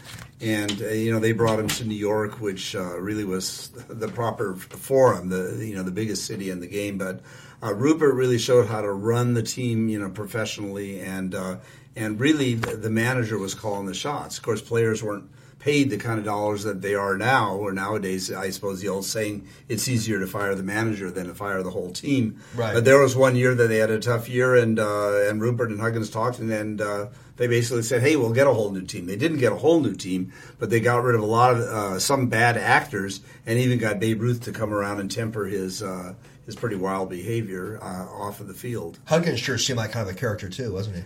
and 0.41 0.81
uh, 0.81 0.87
you 0.87 1.11
know 1.11 1.19
they 1.19 1.31
brought 1.31 1.59
him 1.59 1.67
to 1.69 1.85
New 1.85 1.95
York, 1.95 2.41
which 2.41 2.75
uh, 2.75 2.99
really 2.99 3.23
was 3.23 3.69
the 3.87 4.09
proper 4.09 4.55
forum, 4.55 5.29
the 5.29 5.63
you 5.65 5.75
know 5.75 5.83
the 5.83 5.91
biggest 5.91 6.25
city 6.25 6.49
in 6.49 6.59
the 6.59 6.67
game. 6.67 6.97
But 6.97 7.21
uh, 7.61 7.69
Ruppert 7.69 8.15
really 8.15 8.37
showed 8.37 8.67
how 8.67 8.81
to 8.81 8.91
run 8.91 9.33
the 9.33 9.43
team, 9.43 9.87
you 9.87 9.99
know, 9.99 10.09
professionally 10.09 10.99
and 10.99 11.33
uh, 11.33 11.57
and 11.95 12.19
really 12.19 12.55
the 12.55 12.89
manager 12.89 13.37
was 13.37 13.53
calling 13.53 13.85
the 13.85 13.93
shots. 13.93 14.37
Of 14.37 14.43
course, 14.43 14.61
players 14.61 15.01
weren't 15.01 15.29
paid 15.65 15.89
the 15.89 15.97
kind 15.97 16.19
of 16.19 16.25
dollars 16.25 16.63
that 16.63 16.83
they 16.83 16.93
are 16.93 17.17
now, 17.17 17.55
or 17.55 17.71
nowadays, 17.71 18.31
I 18.31 18.51
suppose 18.51 18.81
the 18.81 18.89
old 18.89 19.03
saying, 19.03 19.47
it's 19.67 19.87
easier 19.87 20.19
to 20.19 20.27
fire 20.27 20.53
the 20.53 20.61
manager 20.61 21.09
than 21.09 21.25
to 21.25 21.33
fire 21.33 21.63
the 21.63 21.71
whole 21.71 21.91
team. 21.91 22.39
Right. 22.55 22.75
But 22.75 22.85
there 22.85 22.99
was 22.99 23.15
one 23.15 23.35
year 23.35 23.55
that 23.55 23.67
they 23.67 23.77
had 23.77 23.89
a 23.89 23.99
tough 23.99 24.29
year, 24.29 24.55
and 24.55 24.77
uh, 24.77 25.27
and 25.27 25.41
Ruppert 25.41 25.67
and 25.67 25.79
Huggins 25.79 26.11
talked, 26.11 26.37
and, 26.37 26.51
and 26.51 26.81
uh, 26.81 27.07
they 27.37 27.47
basically 27.47 27.81
said, 27.81 28.01
"Hey, 28.01 28.15
we'll 28.15 28.31
get 28.31 28.45
a 28.45 28.53
whole 28.53 28.71
new 28.71 28.83
team." 28.83 29.07
They 29.07 29.15
didn't 29.15 29.39
get 29.39 29.51
a 29.51 29.55
whole 29.55 29.79
new 29.79 29.95
team, 29.95 30.31
but 30.59 30.69
they 30.69 30.79
got 30.79 31.03
rid 31.03 31.15
of 31.15 31.21
a 31.21 31.25
lot 31.25 31.53
of 31.53 31.59
uh, 31.59 31.99
some 31.99 32.27
bad 32.27 32.57
actors, 32.57 33.21
and 33.47 33.57
even 33.57 33.79
got 33.79 33.99
Babe 33.99 34.21
Ruth 34.21 34.43
to 34.43 34.51
come 34.51 34.71
around 34.71 34.99
and 34.99 35.09
temper 35.09 35.45
his 35.45 35.81
uh, 35.81 36.13
his 36.45 36.55
pretty 36.55 36.75
wild 36.75 37.09
behavior 37.09 37.79
uh, 37.81 38.05
off 38.05 38.39
of 38.39 38.47
the 38.47 38.53
field. 38.53 38.99
Huggins 39.05 39.39
sure 39.39 39.57
seemed 39.57 39.77
like 39.77 39.93
kind 39.93 40.07
of 40.07 40.15
a 40.15 40.19
character 40.19 40.47
too, 40.47 40.71
wasn't 40.73 40.97
he? 40.97 41.03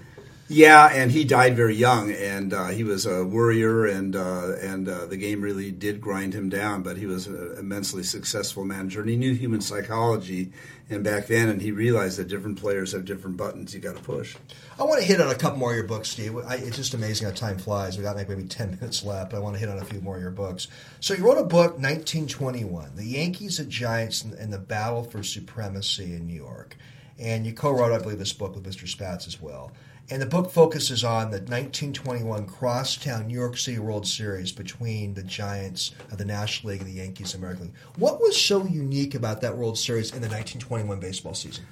Yeah, 0.52 0.90
and 0.92 1.12
he 1.12 1.26
died 1.26 1.56
very 1.56 1.76
young, 1.76 2.12
and 2.12 2.52
uh, 2.56 2.70
he 2.70 2.84
was 2.84 3.06
a 3.06 3.24
worrier, 3.24 3.86
and 3.86 4.16
uh, 4.16 4.54
and 4.60 4.90
uh, 4.90 5.06
the 5.06 5.16
game 5.16 5.42
really 5.42 5.70
did 5.70 6.02
grind 6.02 6.34
him 6.34 6.50
down. 6.50 6.82
But 6.82 6.98
he 6.98 7.06
was 7.06 7.28
an 7.28 7.56
immensely 7.60 8.02
successful 8.02 8.66
manager, 8.66 9.02
and 9.02 9.12
he 9.12 9.16
knew 9.16 9.36
human 9.36 9.62
psychology. 9.62 10.52
And 10.90 11.04
back 11.04 11.28
then, 11.28 11.50
and 11.50 11.62
he 11.62 11.72
realized 11.72 12.18
that 12.18 12.30
different 12.30 12.60
players 12.60 12.94
have 12.94 13.06
different 13.06 13.38
buttons 13.38 13.76
you 13.76 13.80
got 13.80 13.96
to 13.96 14.02
push. 14.02 14.36
I 14.80 14.84
want 14.86 15.00
to 15.00 15.06
hit 15.06 15.22
on 15.22 15.30
a 15.30 15.36
couple 15.36 15.60
more 15.60 15.70
of 15.70 15.78
your 15.78 15.86
books, 15.86 16.10
Steve. 16.10 16.36
I, 16.38 16.56
it's 16.56 16.78
just 16.78 16.96
amazing 16.96 17.28
how 17.28 17.34
time 17.36 17.60
flies. 17.60 17.96
We 17.96 18.02
got 18.02 18.16
like 18.16 18.28
maybe 18.28 18.46
ten 18.46 18.72
minutes 18.72 19.04
left. 19.04 19.36
I 19.36 19.40
want 19.40 19.56
to 19.56 19.60
hit 19.60 19.70
on 19.70 19.78
a 19.78 19.86
few 19.86 20.02
more 20.02 20.16
of 20.16 20.22
your 20.24 20.32
books. 20.32 20.68
So 21.00 21.14
you 21.14 21.24
wrote 21.24 21.38
a 21.38 21.44
book, 21.44 21.78
1921, 21.78 22.96
the 22.96 23.06
Yankees 23.06 23.60
and 23.60 23.70
Giants 23.70 24.24
and 24.24 24.52
the 24.52 24.58
battle 24.58 25.04
for 25.04 25.22
supremacy 25.22 26.16
in 26.16 26.26
New 26.26 26.34
York, 26.34 26.76
and 27.20 27.46
you 27.46 27.54
co-wrote, 27.54 27.92
I 27.92 28.00
believe, 28.00 28.18
this 28.18 28.34
book 28.34 28.56
with 28.56 28.66
Mr. 28.66 28.92
Spatz 28.92 29.28
as 29.28 29.40
well. 29.40 29.72
And 30.12 30.20
the 30.20 30.26
book 30.26 30.50
focuses 30.50 31.04
on 31.04 31.30
the 31.30 31.38
1921 31.38 32.48
Crosstown 32.48 33.28
New 33.28 33.38
York 33.38 33.58
City 33.58 33.78
World 33.78 34.08
Series 34.08 34.52
between 34.52 35.14
the 35.14 35.22
Giants 35.22 35.92
of 36.12 36.18
the 36.18 36.26
National 36.26 36.72
League 36.72 36.82
and 36.82 36.90
the 36.90 36.96
Yankees 36.96 37.36
of 37.36 37.42
the 37.42 37.46
American 37.46 37.66
League. 37.68 37.76
What 37.96 38.20
was 38.20 38.40
so 38.40 38.66
unique 38.66 39.14
about 39.14 39.42
that 39.42 39.56
World 39.56 39.78
Series 39.78 40.10
in 40.10 40.22
the 40.22 40.28
1921 40.28 41.00
baseball 41.00 41.36
season? 41.36 41.66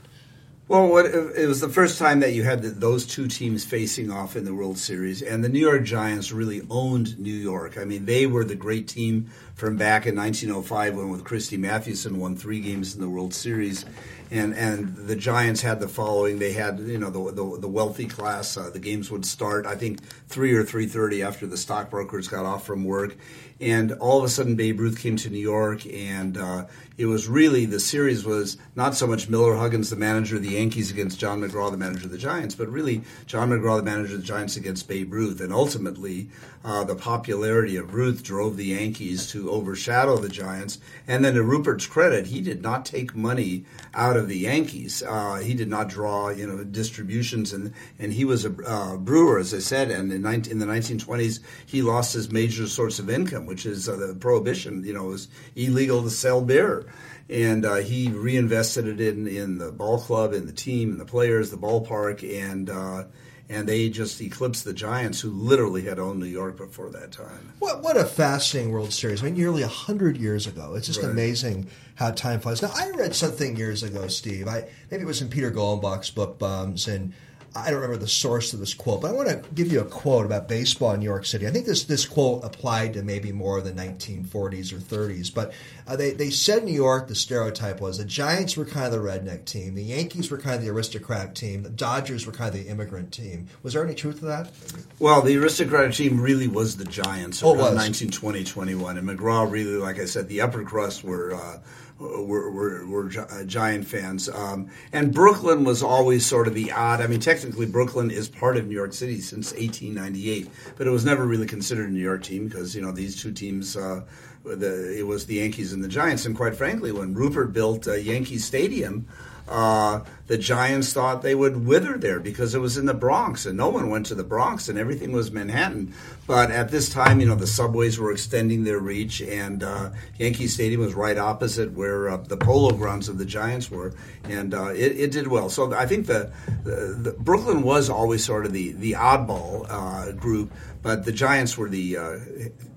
Well, 0.67 0.89
what, 0.89 1.05
it 1.05 1.47
was 1.47 1.61
the 1.61 1.69
first 1.69 1.97
time 1.97 2.19
that 2.19 2.33
you 2.33 2.43
had 2.43 2.61
the, 2.61 2.69
those 2.69 3.07
two 3.07 3.29
teams 3.29 3.63
facing 3.63 4.11
off 4.11 4.35
in 4.35 4.43
the 4.43 4.53
World 4.53 4.77
Series, 4.77 5.21
and 5.21 5.41
the 5.41 5.47
New 5.47 5.61
York 5.61 5.85
Giants 5.85 6.33
really 6.33 6.61
owned 6.69 7.17
New 7.17 7.33
York. 7.33 7.77
I 7.77 7.85
mean, 7.85 8.03
they 8.03 8.27
were 8.27 8.43
the 8.43 8.55
great 8.55 8.89
team 8.89 9.31
from 9.55 9.77
back 9.77 10.05
in 10.05 10.15
1905 10.17 10.95
when, 10.95 11.09
with 11.09 11.23
Christy 11.23 11.55
Mathewson, 11.55 12.19
won 12.19 12.35
three 12.35 12.59
games 12.59 12.93
in 12.93 12.99
the 12.99 13.07
World 13.07 13.33
Series 13.33 13.85
and 14.31 14.53
and 14.53 14.95
the 14.95 15.15
Giants 15.15 15.61
had 15.61 15.79
the 15.79 15.87
following. 15.87 16.39
They 16.39 16.53
had 16.53 16.79
you 16.79 16.97
know 16.97 17.09
the 17.09 17.31
the, 17.31 17.59
the 17.61 17.67
wealthy 17.67 18.05
class. 18.05 18.57
Uh, 18.57 18.69
the 18.69 18.79
games 18.79 19.09
would 19.11 19.25
start 19.25 19.65
I 19.65 19.75
think 19.75 20.03
three 20.27 20.53
or 20.53 20.63
three 20.63 20.85
thirty 20.85 21.23
after 21.23 21.47
the 21.47 21.57
stockbrokers 21.57 22.27
got 22.27 22.45
off 22.45 22.65
from 22.65 22.83
work, 22.83 23.15
and 23.59 23.93
all 23.93 24.19
of 24.19 24.23
a 24.23 24.29
sudden 24.29 24.55
Babe 24.55 24.79
Ruth 24.79 24.99
came 24.99 25.15
to 25.17 25.29
New 25.29 25.37
York, 25.37 25.85
and 25.85 26.37
uh, 26.37 26.65
it 26.97 27.05
was 27.05 27.27
really 27.27 27.65
the 27.65 27.79
series 27.79 28.25
was 28.25 28.57
not 28.75 28.95
so 28.95 29.07
much 29.07 29.29
Miller 29.29 29.55
Huggins, 29.55 29.89
the 29.89 29.95
manager 29.95 30.35
of 30.35 30.43
the 30.43 30.49
Yankees, 30.49 30.91
against 30.91 31.19
John 31.19 31.41
McGraw, 31.41 31.71
the 31.71 31.77
manager 31.77 32.05
of 32.05 32.11
the 32.11 32.17
Giants, 32.17 32.55
but 32.55 32.67
really 32.69 33.03
John 33.25 33.49
McGraw, 33.49 33.77
the 33.77 33.83
manager 33.83 34.15
of 34.15 34.21
the 34.21 34.27
Giants, 34.27 34.57
against 34.57 34.87
Babe 34.87 35.13
Ruth, 35.13 35.39
and 35.39 35.53
ultimately 35.53 36.29
uh, 36.65 36.83
the 36.83 36.95
popularity 36.95 37.77
of 37.77 37.93
Ruth 37.93 38.23
drove 38.23 38.57
the 38.57 38.65
Yankees 38.65 39.29
to 39.31 39.49
overshadow 39.49 40.17
the 40.17 40.27
Giants. 40.27 40.79
And 41.07 41.23
then 41.23 41.35
to 41.35 41.43
Ruppert's 41.43 41.87
credit, 41.87 42.27
he 42.27 42.41
did 42.41 42.61
not 42.61 42.85
take 42.85 43.15
money 43.15 43.63
out 43.93 44.16
of 44.17 44.27
the 44.27 44.37
Yankees. 44.37 45.03
Uh, 45.03 45.35
he 45.35 45.53
did 45.53 45.69
not 45.69 45.89
draw, 45.89 46.29
you 46.29 46.45
know, 46.47 46.63
distributions, 46.63 47.53
and 47.53 47.73
and 47.99 48.13
he 48.13 48.25
was 48.25 48.45
a 48.45 48.55
uh, 48.65 48.97
brewer, 48.97 49.39
as 49.39 49.53
I 49.53 49.59
said. 49.59 49.91
And 49.91 50.11
in, 50.11 50.21
19, 50.21 50.51
in, 50.51 50.59
the 50.59 50.65
1920s, 50.65 51.39
he 51.65 51.81
lost 51.81 52.13
his 52.13 52.31
major 52.31 52.67
source 52.67 52.99
of 52.99 53.09
income, 53.09 53.45
which 53.45 53.65
is 53.65 53.87
uh, 53.87 53.95
the 53.95 54.15
prohibition. 54.15 54.83
You 54.83 54.93
know, 54.93 55.05
it 55.05 55.11
was 55.11 55.27
illegal 55.55 56.03
to 56.03 56.09
sell 56.09 56.41
beer 56.41 56.85
and 57.29 57.65
uh, 57.65 57.75
he 57.75 58.07
reinvested 58.09 58.87
it 58.87 59.01
in 59.01 59.27
in 59.27 59.57
the 59.57 59.71
ball 59.71 59.99
club, 59.99 60.33
in 60.33 60.45
the 60.45 60.53
team, 60.53 60.91
in 60.91 60.97
the 60.97 61.05
players, 61.05 61.49
the 61.49 61.57
ballpark, 61.57 62.23
and 62.23 62.69
uh, 62.69 63.03
and 63.49 63.67
they 63.67 63.89
just 63.89 64.19
eclipsed 64.21 64.65
the 64.65 64.73
Giants, 64.73 65.21
who 65.21 65.31
literally 65.31 65.83
had 65.83 65.99
owned 65.99 66.19
New 66.19 66.25
York 66.25 66.57
before 66.57 66.89
that 66.89 67.11
time. 67.11 67.53
What 67.59 67.81
what 67.81 67.97
a 67.97 68.05
fascinating 68.05 68.71
World 68.71 68.91
Series! 68.91 69.21
I 69.21 69.25
mean, 69.25 69.35
nearly 69.35 69.63
hundred 69.63 70.17
years 70.17 70.47
ago. 70.47 70.75
It's 70.75 70.87
just 70.87 71.01
right. 71.01 71.11
amazing 71.11 71.67
how 71.95 72.11
time 72.11 72.39
flies. 72.39 72.61
Now, 72.61 72.71
I 72.75 72.89
read 72.91 73.15
something 73.15 73.55
years 73.55 73.83
ago, 73.83 74.07
Steve. 74.07 74.47
I 74.47 74.67
maybe 74.91 75.03
it 75.03 75.07
was 75.07 75.21
in 75.21 75.29
Peter 75.29 75.51
Golenbock's 75.51 76.09
book 76.09 76.37
Bums, 76.37 76.87
and 76.87 77.13
I 77.55 77.71
don't 77.71 77.81
remember 77.81 77.97
the 77.97 78.07
source 78.07 78.53
of 78.53 78.59
this 78.59 78.73
quote, 78.73 79.01
but 79.01 79.09
I 79.09 79.13
want 79.13 79.29
to 79.29 79.43
give 79.53 79.71
you 79.71 79.79
a 79.81 79.85
quote 79.85 80.25
about 80.25 80.47
baseball 80.47 80.91
in 80.93 80.99
New 80.99 81.05
York 81.05 81.25
City. 81.25 81.47
I 81.47 81.51
think 81.51 81.65
this 81.65 81.83
this 81.83 82.05
quote 82.05 82.43
applied 82.43 82.93
to 82.93 83.03
maybe 83.03 83.31
more 83.31 83.57
of 83.57 83.63
the 83.63 83.71
1940s 83.71 84.73
or 84.73 84.77
30s, 84.77 85.33
but 85.33 85.53
uh, 85.87 85.95
they 85.95 86.11
they 86.11 86.29
said 86.29 86.63
New 86.63 86.73
York 86.73 87.07
the 87.07 87.15
stereotype 87.15 87.81
was 87.81 87.97
the 87.97 88.05
Giants 88.05 88.57
were 88.57 88.65
kind 88.65 88.85
of 88.85 88.91
the 88.91 88.99
redneck 88.99 89.45
team, 89.45 89.75
the 89.75 89.83
Yankees 89.83 90.29
were 90.29 90.37
kind 90.37 90.55
of 90.55 90.61
the 90.61 90.69
aristocratic 90.69 91.33
team, 91.33 91.63
the 91.63 91.69
Dodgers 91.69 92.25
were 92.25 92.31
kind 92.31 92.53
of 92.53 92.63
the 92.63 92.69
immigrant 92.69 93.11
team. 93.11 93.47
Was 93.63 93.73
there 93.73 93.83
any 93.83 93.95
truth 93.95 94.19
to 94.19 94.25
that? 94.25 94.51
Well, 94.99 95.21
the 95.21 95.37
aristocratic 95.37 95.93
team 95.93 96.19
really 96.19 96.47
was 96.47 96.77
the 96.77 96.85
Giants 96.85 97.41
oh, 97.43 97.49
around 97.49 97.75
1920, 97.75 98.43
21, 98.43 98.97
and 98.97 99.07
McGraw 99.07 99.49
really, 99.49 99.77
like 99.77 99.99
I 99.99 100.05
said, 100.05 100.27
the 100.27 100.41
upper 100.41 100.63
crust 100.63 101.03
were. 101.03 101.33
Uh, 101.33 101.59
were, 101.99 102.51
were, 102.51 102.85
were 102.85 103.11
uh, 103.19 103.43
Giant 103.43 103.85
fans. 103.87 104.29
Um, 104.29 104.69
and 104.93 105.13
Brooklyn 105.13 105.63
was 105.63 105.81
always 105.81 106.25
sort 106.25 106.47
of 106.47 106.53
the 106.53 106.71
odd. 106.71 107.01
I 107.01 107.07
mean, 107.07 107.19
technically, 107.37 107.67
Brooklyn 107.67 108.09
is 108.09 108.27
part 108.27 108.57
of 108.57 108.65
New 108.65 108.73
York 108.73 108.93
City 108.93 109.21
since 109.21 109.51
1898, 109.51 110.49
but 110.75 110.87
it 110.87 110.89
was 110.89 111.05
never 111.05 111.27
really 111.27 111.45
considered 111.45 111.87
a 111.87 111.91
New 111.91 112.01
York 112.01 112.23
team 112.23 112.47
because 112.47 112.75
you 112.75 112.81
know 112.81 112.91
these 112.91 113.21
two 113.21 113.31
teams. 113.31 113.77
Uh, 113.77 114.01
the, 114.43 114.97
it 114.97 115.05
was 115.05 115.25
the 115.25 115.35
Yankees 115.35 115.73
and 115.73 115.83
the 115.83 115.87
Giants, 115.87 116.25
and 116.25 116.35
quite 116.35 116.55
frankly, 116.55 116.91
when 116.91 117.13
Ruppert 117.13 117.53
built 117.53 117.87
uh, 117.87 117.93
Yankee 117.93 118.39
Stadium. 118.39 119.07
Uh, 119.47 120.01
the 120.27 120.37
Giants 120.37 120.91
thought 120.91 121.21
they 121.21 121.35
would 121.35 121.65
wither 121.65 121.97
there 121.97 122.19
because 122.19 122.53
it 122.53 122.59
was 122.59 122.77
in 122.77 122.85
the 122.85 122.93
Bronx, 122.93 123.45
and 123.45 123.57
no 123.57 123.69
one 123.69 123.89
went 123.89 124.05
to 124.07 124.15
the 124.15 124.23
Bronx, 124.23 124.67
and 124.67 124.77
everything 124.77 125.13
was 125.13 125.31
Manhattan. 125.31 125.93
But 126.25 126.51
at 126.51 126.69
this 126.69 126.89
time, 126.89 127.21
you 127.21 127.27
know, 127.27 127.35
the 127.35 127.47
subways 127.47 127.97
were 127.97 128.11
extending 128.11 128.65
their 128.65 128.79
reach, 128.79 129.21
and 129.21 129.63
uh, 129.63 129.91
Yankee 130.17 130.47
Stadium 130.47 130.81
was 130.81 130.93
right 130.93 131.17
opposite 131.17 131.71
where 131.71 132.09
uh, 132.09 132.17
the 132.17 132.35
polo 132.35 132.71
grounds 132.75 133.07
of 133.07 133.17
the 133.17 133.25
Giants 133.25 133.71
were, 133.71 133.93
and 134.25 134.53
uh, 134.53 134.67
it, 134.67 134.99
it, 134.99 135.11
did 135.11 135.27
well. 135.27 135.49
So 135.49 135.73
I 135.73 135.85
think 135.85 136.07
the, 136.07 136.29
the, 136.65 136.97
the, 136.99 137.11
Brooklyn 137.13 137.63
was 137.63 137.89
always 137.89 138.25
sort 138.25 138.45
of 138.45 138.51
the 138.51 138.73
the 138.73 138.93
oddball 138.93 139.65
uh, 139.69 140.11
group, 140.11 140.51
but 140.81 141.05
the 141.05 141.13
Giants 141.13 141.57
were 141.57 141.69
the 141.69 141.97
uh, 141.97 142.19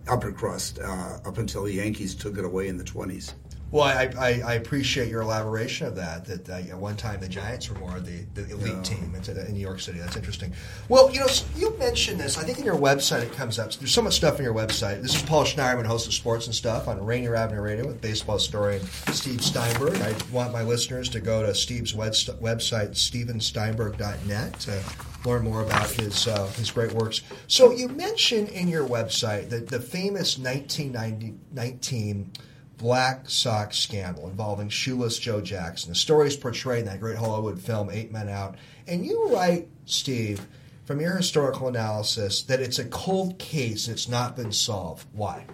upper 0.07 0.31
crust 0.31 0.79
up 0.79 1.37
until 1.37 1.65
the 1.65 1.73
Yankees 1.73 2.15
took 2.15 2.39
it 2.39 2.45
away 2.45 2.69
in 2.69 2.77
the 2.77 2.85
twenties. 2.85 3.35
Well, 3.73 3.85
I, 3.85 4.11
I, 4.19 4.43
I, 4.45 4.55
appreciate 4.55 5.09
your 5.09 5.23
elaboration 5.23 5.87
of 5.87 5.95
that. 5.95 6.25
That 6.25 6.49
uh, 6.49 6.71
at 6.71 6.77
one 6.77 6.97
time 6.97 7.21
the 7.21 7.29
Giants 7.29 7.71
were 7.71 7.79
more 7.79 8.01
the, 8.01 8.25
the 8.35 8.51
elite 8.51 8.75
yeah. 8.75 8.83
team 8.83 9.15
in, 9.15 9.55
New 9.55 9.61
York 9.61 9.79
City. 9.79 10.01
That's 10.01 10.17
interesting. 10.17 10.53
Well, 10.89 11.09
you 11.13 11.21
know, 11.21 11.29
you 11.55 11.79
mentioned 11.79 12.19
this. 12.19 12.37
I 12.37 12.43
think 12.43 12.59
in 12.59 12.65
your 12.65 12.77
website 12.77 13.23
it 13.23 13.33
comes 13.33 13.61
up. 13.61 13.73
There's 13.75 13.93
so 13.93 14.03
much 14.03 14.15
stuff 14.15 14.39
in 14.39 14.45
your 14.45 14.55
website. 14.55 15.03
This 15.03 15.15
is 15.15 15.23
Paul 15.23 15.45
Schneiderman, 15.45 15.87
host 15.87 16.09
of 16.09 16.15
Sports 16.15 16.47
and 16.47 16.55
Stuff 16.55 16.89
on 16.89 17.05
Rainier 17.05 17.37
Avenue 17.37 17.61
Radio 17.61 17.87
with 17.87 18.01
baseball 18.01 18.39
historian 18.39 18.83
Steve 19.13 19.41
Steinberg. 19.41 20.01
I 20.01 20.17
want 20.33 20.53
my 20.53 20.63
listeners 20.63 21.09
to 21.11 21.21
go 21.21 21.47
to 21.47 21.55
Steve's 21.55 21.93
website, 21.93 22.41
stevensteinberg.net, 22.41 24.61
to 24.61 24.83
learn 25.25 25.45
more 25.45 25.63
about 25.63 25.89
his 25.91 26.27
uh, 26.27 26.47
his 26.57 26.73
great 26.73 26.93
works. 26.93 27.21
So 27.47 27.71
you 27.71 27.87
mentioned 27.89 28.49
in 28.49 28.67
your 28.67 28.89
website 28.89 29.49
that 29.51 29.69
the 29.69 29.79
famous 29.79 30.39
1919 30.39 32.33
Black 32.81 33.29
Sox 33.29 33.79
scandal 33.79 34.27
involving 34.27 34.71
shoeless 34.71 35.19
Joe 35.19 35.43
Jackson. 35.43 35.91
The 35.91 35.95
story 35.95 36.29
is 36.29 36.37
portrayed 36.37 36.81
in 36.81 36.87
that 36.87 36.99
great 36.99 37.19
Hollywood 37.19 37.61
film, 37.61 37.91
Eight 37.91 38.11
Men 38.11 38.31
Out. 38.31 38.57
And 38.89 39.05
you 39.05 39.29
write, 39.29 39.69
Steve, 39.85 40.47
from 40.87 40.99
your 40.99 41.15
historical 41.15 41.69
analysis, 41.69 42.41
that 42.45 42.59
it's 42.59 42.79
a 42.79 42.87
cold 42.87 43.39
case 43.39 43.87
and 43.87 43.95
it's 43.95 44.09
not 44.09 44.35
been 44.35 44.51
solved. 44.51 45.07
Why? 45.13 45.45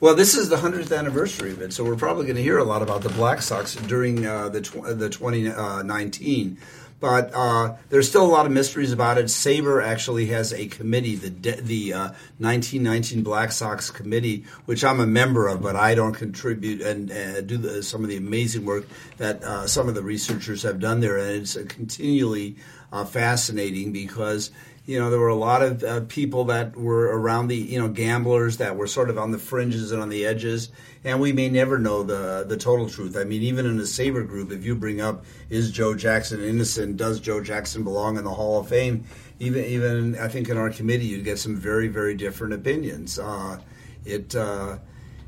Well, 0.00 0.14
this 0.14 0.36
is 0.36 0.50
the 0.50 0.56
100th 0.56 0.96
anniversary 0.96 1.52
of 1.52 1.62
it, 1.62 1.72
so 1.72 1.84
we're 1.84 1.96
probably 1.96 2.26
going 2.26 2.36
to 2.36 2.42
hear 2.42 2.58
a 2.58 2.64
lot 2.64 2.82
about 2.82 3.00
the 3.00 3.08
Black 3.08 3.40
Sox 3.40 3.74
during 3.74 4.26
uh, 4.26 4.50
the, 4.50 4.60
tw- 4.60 4.82
the 4.82 5.08
2019. 5.08 6.58
But 7.00 7.30
uh, 7.32 7.76
there's 7.90 8.08
still 8.08 8.24
a 8.24 8.26
lot 8.26 8.44
of 8.44 8.50
mysteries 8.50 8.92
about 8.92 9.18
it. 9.18 9.26
SABR 9.26 9.84
actually 9.84 10.26
has 10.26 10.52
a 10.52 10.66
committee, 10.66 11.14
the 11.14 11.30
de- 11.30 11.60
the 11.60 11.92
uh, 11.92 12.08
1919 12.38 13.22
Black 13.22 13.52
Sox 13.52 13.90
Committee, 13.90 14.44
which 14.64 14.82
I'm 14.82 14.98
a 14.98 15.06
member 15.06 15.46
of, 15.46 15.62
but 15.62 15.76
I 15.76 15.94
don't 15.94 16.14
contribute 16.14 16.80
and 16.80 17.12
uh, 17.12 17.40
do 17.42 17.56
the, 17.56 17.82
some 17.84 18.02
of 18.02 18.10
the 18.10 18.16
amazing 18.16 18.64
work 18.64 18.86
that 19.18 19.42
uh, 19.44 19.66
some 19.68 19.88
of 19.88 19.94
the 19.94 20.02
researchers 20.02 20.62
have 20.62 20.80
done 20.80 20.98
there. 20.98 21.18
And 21.18 21.42
it's 21.42 21.54
continually 21.68 22.56
uh, 22.92 23.04
fascinating 23.04 23.92
because 23.92 24.50
you 24.88 24.98
know, 24.98 25.10
there 25.10 25.20
were 25.20 25.28
a 25.28 25.34
lot 25.34 25.60
of 25.60 25.84
uh, 25.84 26.00
people 26.08 26.46
that 26.46 26.74
were 26.74 27.14
around 27.14 27.48
the, 27.48 27.56
you 27.56 27.78
know, 27.78 27.88
gamblers 27.88 28.56
that 28.56 28.74
were 28.74 28.86
sort 28.86 29.10
of 29.10 29.18
on 29.18 29.32
the 29.32 29.38
fringes 29.38 29.92
and 29.92 30.00
on 30.00 30.08
the 30.08 30.24
edges, 30.24 30.70
and 31.04 31.20
we 31.20 31.30
may 31.30 31.50
never 31.50 31.78
know 31.78 32.02
the 32.02 32.46
the 32.48 32.56
total 32.56 32.88
truth. 32.88 33.14
I 33.14 33.24
mean, 33.24 33.42
even 33.42 33.66
in 33.66 33.76
the 33.76 33.82
SABR 33.82 34.26
group, 34.26 34.50
if 34.50 34.64
you 34.64 34.74
bring 34.74 35.02
up 35.02 35.26
is 35.50 35.70
Joe 35.70 35.94
Jackson 35.94 36.42
innocent, 36.42 36.96
does 36.96 37.20
Joe 37.20 37.42
Jackson 37.42 37.84
belong 37.84 38.16
in 38.16 38.24
the 38.24 38.32
Hall 38.32 38.60
of 38.60 38.68
Fame? 38.70 39.04
Even 39.38 39.62
even 39.66 40.18
I 40.18 40.28
think 40.28 40.48
in 40.48 40.56
our 40.56 40.70
committee, 40.70 41.04
you'd 41.04 41.22
get 41.22 41.38
some 41.38 41.54
very 41.54 41.88
very 41.88 42.14
different 42.14 42.54
opinions. 42.54 43.18
Uh, 43.18 43.60
it. 44.06 44.34
Uh, 44.34 44.78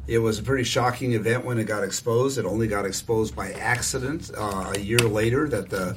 it 0.06 0.18
was 0.18 0.38
a 0.38 0.42
pretty 0.42 0.64
shocking 0.64 1.12
event 1.12 1.44
when 1.44 1.58
it 1.58 1.64
got 1.64 1.84
exposed. 1.84 2.38
It 2.38 2.44
only 2.44 2.66
got 2.66 2.84
exposed 2.84 3.36
by 3.36 3.52
accident 3.52 4.30
uh, 4.36 4.72
a 4.74 4.80
year 4.80 4.98
later 4.98 5.48
that 5.48 5.70
the 5.70 5.96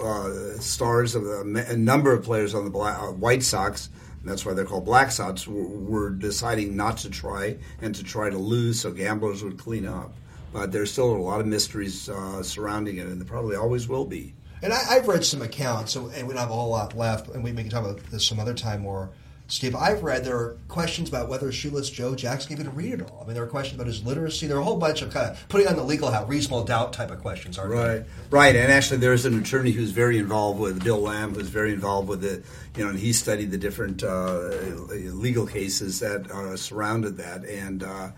uh, 0.00 0.60
stars 0.60 1.14
of 1.14 1.24
the, 1.24 1.66
a 1.68 1.76
number 1.76 2.12
of 2.12 2.22
players 2.22 2.54
on 2.54 2.64
the 2.64 2.70
Black, 2.70 2.98
uh, 3.00 3.06
White 3.06 3.42
Sox, 3.42 3.90
that's 4.24 4.46
why 4.46 4.54
they're 4.54 4.64
called 4.64 4.84
Black 4.84 5.10
Sox, 5.10 5.48
were, 5.48 5.66
were, 5.66 6.10
deciding 6.10 6.76
not 6.76 6.98
to 6.98 7.10
try 7.10 7.56
and 7.80 7.94
to 7.94 8.04
try 8.04 8.30
to 8.30 8.38
lose 8.38 8.80
so 8.80 8.92
gamblers 8.92 9.42
would 9.42 9.58
clean 9.58 9.86
up. 9.86 10.14
But 10.52 10.70
there's 10.70 10.92
still 10.92 11.10
a 11.10 11.16
lot 11.16 11.40
of 11.40 11.46
mysteries 11.46 12.08
uh, 12.08 12.42
surrounding 12.42 12.98
it, 12.98 13.06
and 13.06 13.20
there 13.20 13.26
probably 13.26 13.56
always 13.56 13.88
will 13.88 14.04
be. 14.04 14.34
And 14.62 14.72
I, 14.72 14.94
have 14.94 15.08
read 15.08 15.24
some 15.24 15.42
accounts, 15.42 15.96
and 15.96 16.28
we 16.28 16.34
don't 16.34 16.36
have 16.36 16.50
a 16.50 16.54
whole 16.54 16.70
lot 16.70 16.96
left, 16.96 17.28
and 17.28 17.42
we 17.42 17.52
can 17.52 17.68
talk 17.68 17.84
about 17.84 17.98
this 18.10 18.24
some 18.24 18.38
other 18.38 18.54
time 18.54 18.82
more 18.82 19.10
Steve, 19.52 19.76
I've 19.76 20.02
read 20.02 20.24
there 20.24 20.38
are 20.38 20.56
questions 20.68 21.10
about 21.10 21.28
whether 21.28 21.52
shoeless 21.52 21.90
Joe 21.90 22.14
Jackson 22.14 22.52
even 22.52 22.74
read 22.74 22.94
it 22.94 23.02
all. 23.02 23.20
I 23.22 23.26
mean, 23.26 23.34
there 23.34 23.44
are 23.44 23.48
questions 23.48 23.74
about 23.74 23.86
his 23.86 24.02
literacy. 24.02 24.46
There 24.46 24.56
are 24.56 24.60
a 24.60 24.64
whole 24.64 24.78
bunch 24.78 25.02
of 25.02 25.12
kind 25.12 25.30
of 25.30 25.46
putting 25.50 25.68
on 25.68 25.76
the 25.76 25.82
legal 25.82 26.10
hat, 26.10 26.26
reasonable 26.26 26.64
doubt 26.64 26.94
type 26.94 27.10
of 27.10 27.20
questions, 27.20 27.58
aren't 27.58 27.74
right. 27.74 27.86
There? 27.86 28.06
Right, 28.30 28.56
and 28.56 28.72
actually, 28.72 28.96
there's 29.00 29.26
an 29.26 29.38
attorney 29.38 29.72
who's 29.72 29.90
very 29.90 30.16
involved 30.16 30.58
with 30.58 30.82
Bill 30.82 31.02
Lamb, 31.02 31.34
who's 31.34 31.50
very 31.50 31.74
involved 31.74 32.08
with 32.08 32.24
it. 32.24 32.46
You 32.78 32.84
know, 32.84 32.88
and 32.88 32.98
he 32.98 33.12
studied 33.12 33.50
the 33.50 33.58
different 33.58 34.02
uh, 34.02 34.52
legal 34.88 35.46
cases 35.46 36.00
that 36.00 36.30
uh, 36.30 36.56
surrounded 36.56 37.18
that, 37.18 37.44
and. 37.44 37.82
Uh, 37.82 38.10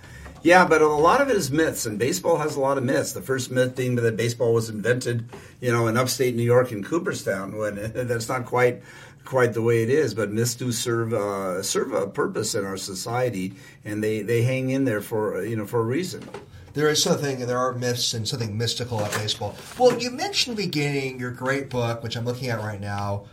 yeah, 0.44 0.66
but 0.66 0.82
a 0.82 0.86
lot 0.86 1.22
of 1.22 1.30
it 1.30 1.36
is 1.36 1.50
myths, 1.50 1.86
and 1.86 1.98
baseball 1.98 2.36
has 2.36 2.54
a 2.54 2.60
lot 2.60 2.76
of 2.76 2.84
myths. 2.84 3.12
The 3.12 3.22
first 3.22 3.50
myth 3.50 3.74
being 3.74 3.94
that 3.94 4.14
baseball 4.14 4.52
was 4.52 4.68
invented, 4.68 5.24
you 5.58 5.72
know, 5.72 5.86
in 5.86 5.96
upstate 5.96 6.36
New 6.36 6.42
York 6.42 6.70
in 6.70 6.84
Cooperstown, 6.84 7.56
when 7.56 7.76
that's 7.94 8.28
not 8.28 8.44
quite 8.44 8.82
quite 9.24 9.54
the 9.54 9.62
way 9.62 9.82
it 9.82 9.90
is, 9.90 10.14
but 10.14 10.30
myths 10.30 10.54
do 10.54 10.72
serve 10.72 11.12
uh, 11.12 11.62
serve 11.62 11.92
a 11.92 12.06
purpose 12.06 12.54
in 12.54 12.64
our 12.64 12.76
society, 12.76 13.54
and 13.84 14.02
they, 14.02 14.22
they 14.22 14.42
hang 14.42 14.70
in 14.70 14.84
there 14.84 15.00
for 15.00 15.44
you 15.44 15.56
know 15.56 15.66
for 15.66 15.80
a 15.80 15.84
reason. 15.84 16.28
There 16.74 16.88
is 16.88 17.00
something, 17.00 17.38
there 17.46 17.58
are 17.58 17.72
myths 17.72 18.14
and 18.14 18.26
something 18.26 18.58
mystical 18.58 19.00
at 19.00 19.12
baseball. 19.12 19.54
Well, 19.78 19.96
you 19.96 20.10
mentioned 20.10 20.56
beginning 20.56 21.20
your 21.20 21.30
great 21.30 21.70
book, 21.70 22.02
which 22.02 22.16
I'm 22.16 22.24
looking 22.24 22.48
at 22.48 22.58
right 22.58 22.80
now, 22.80 23.26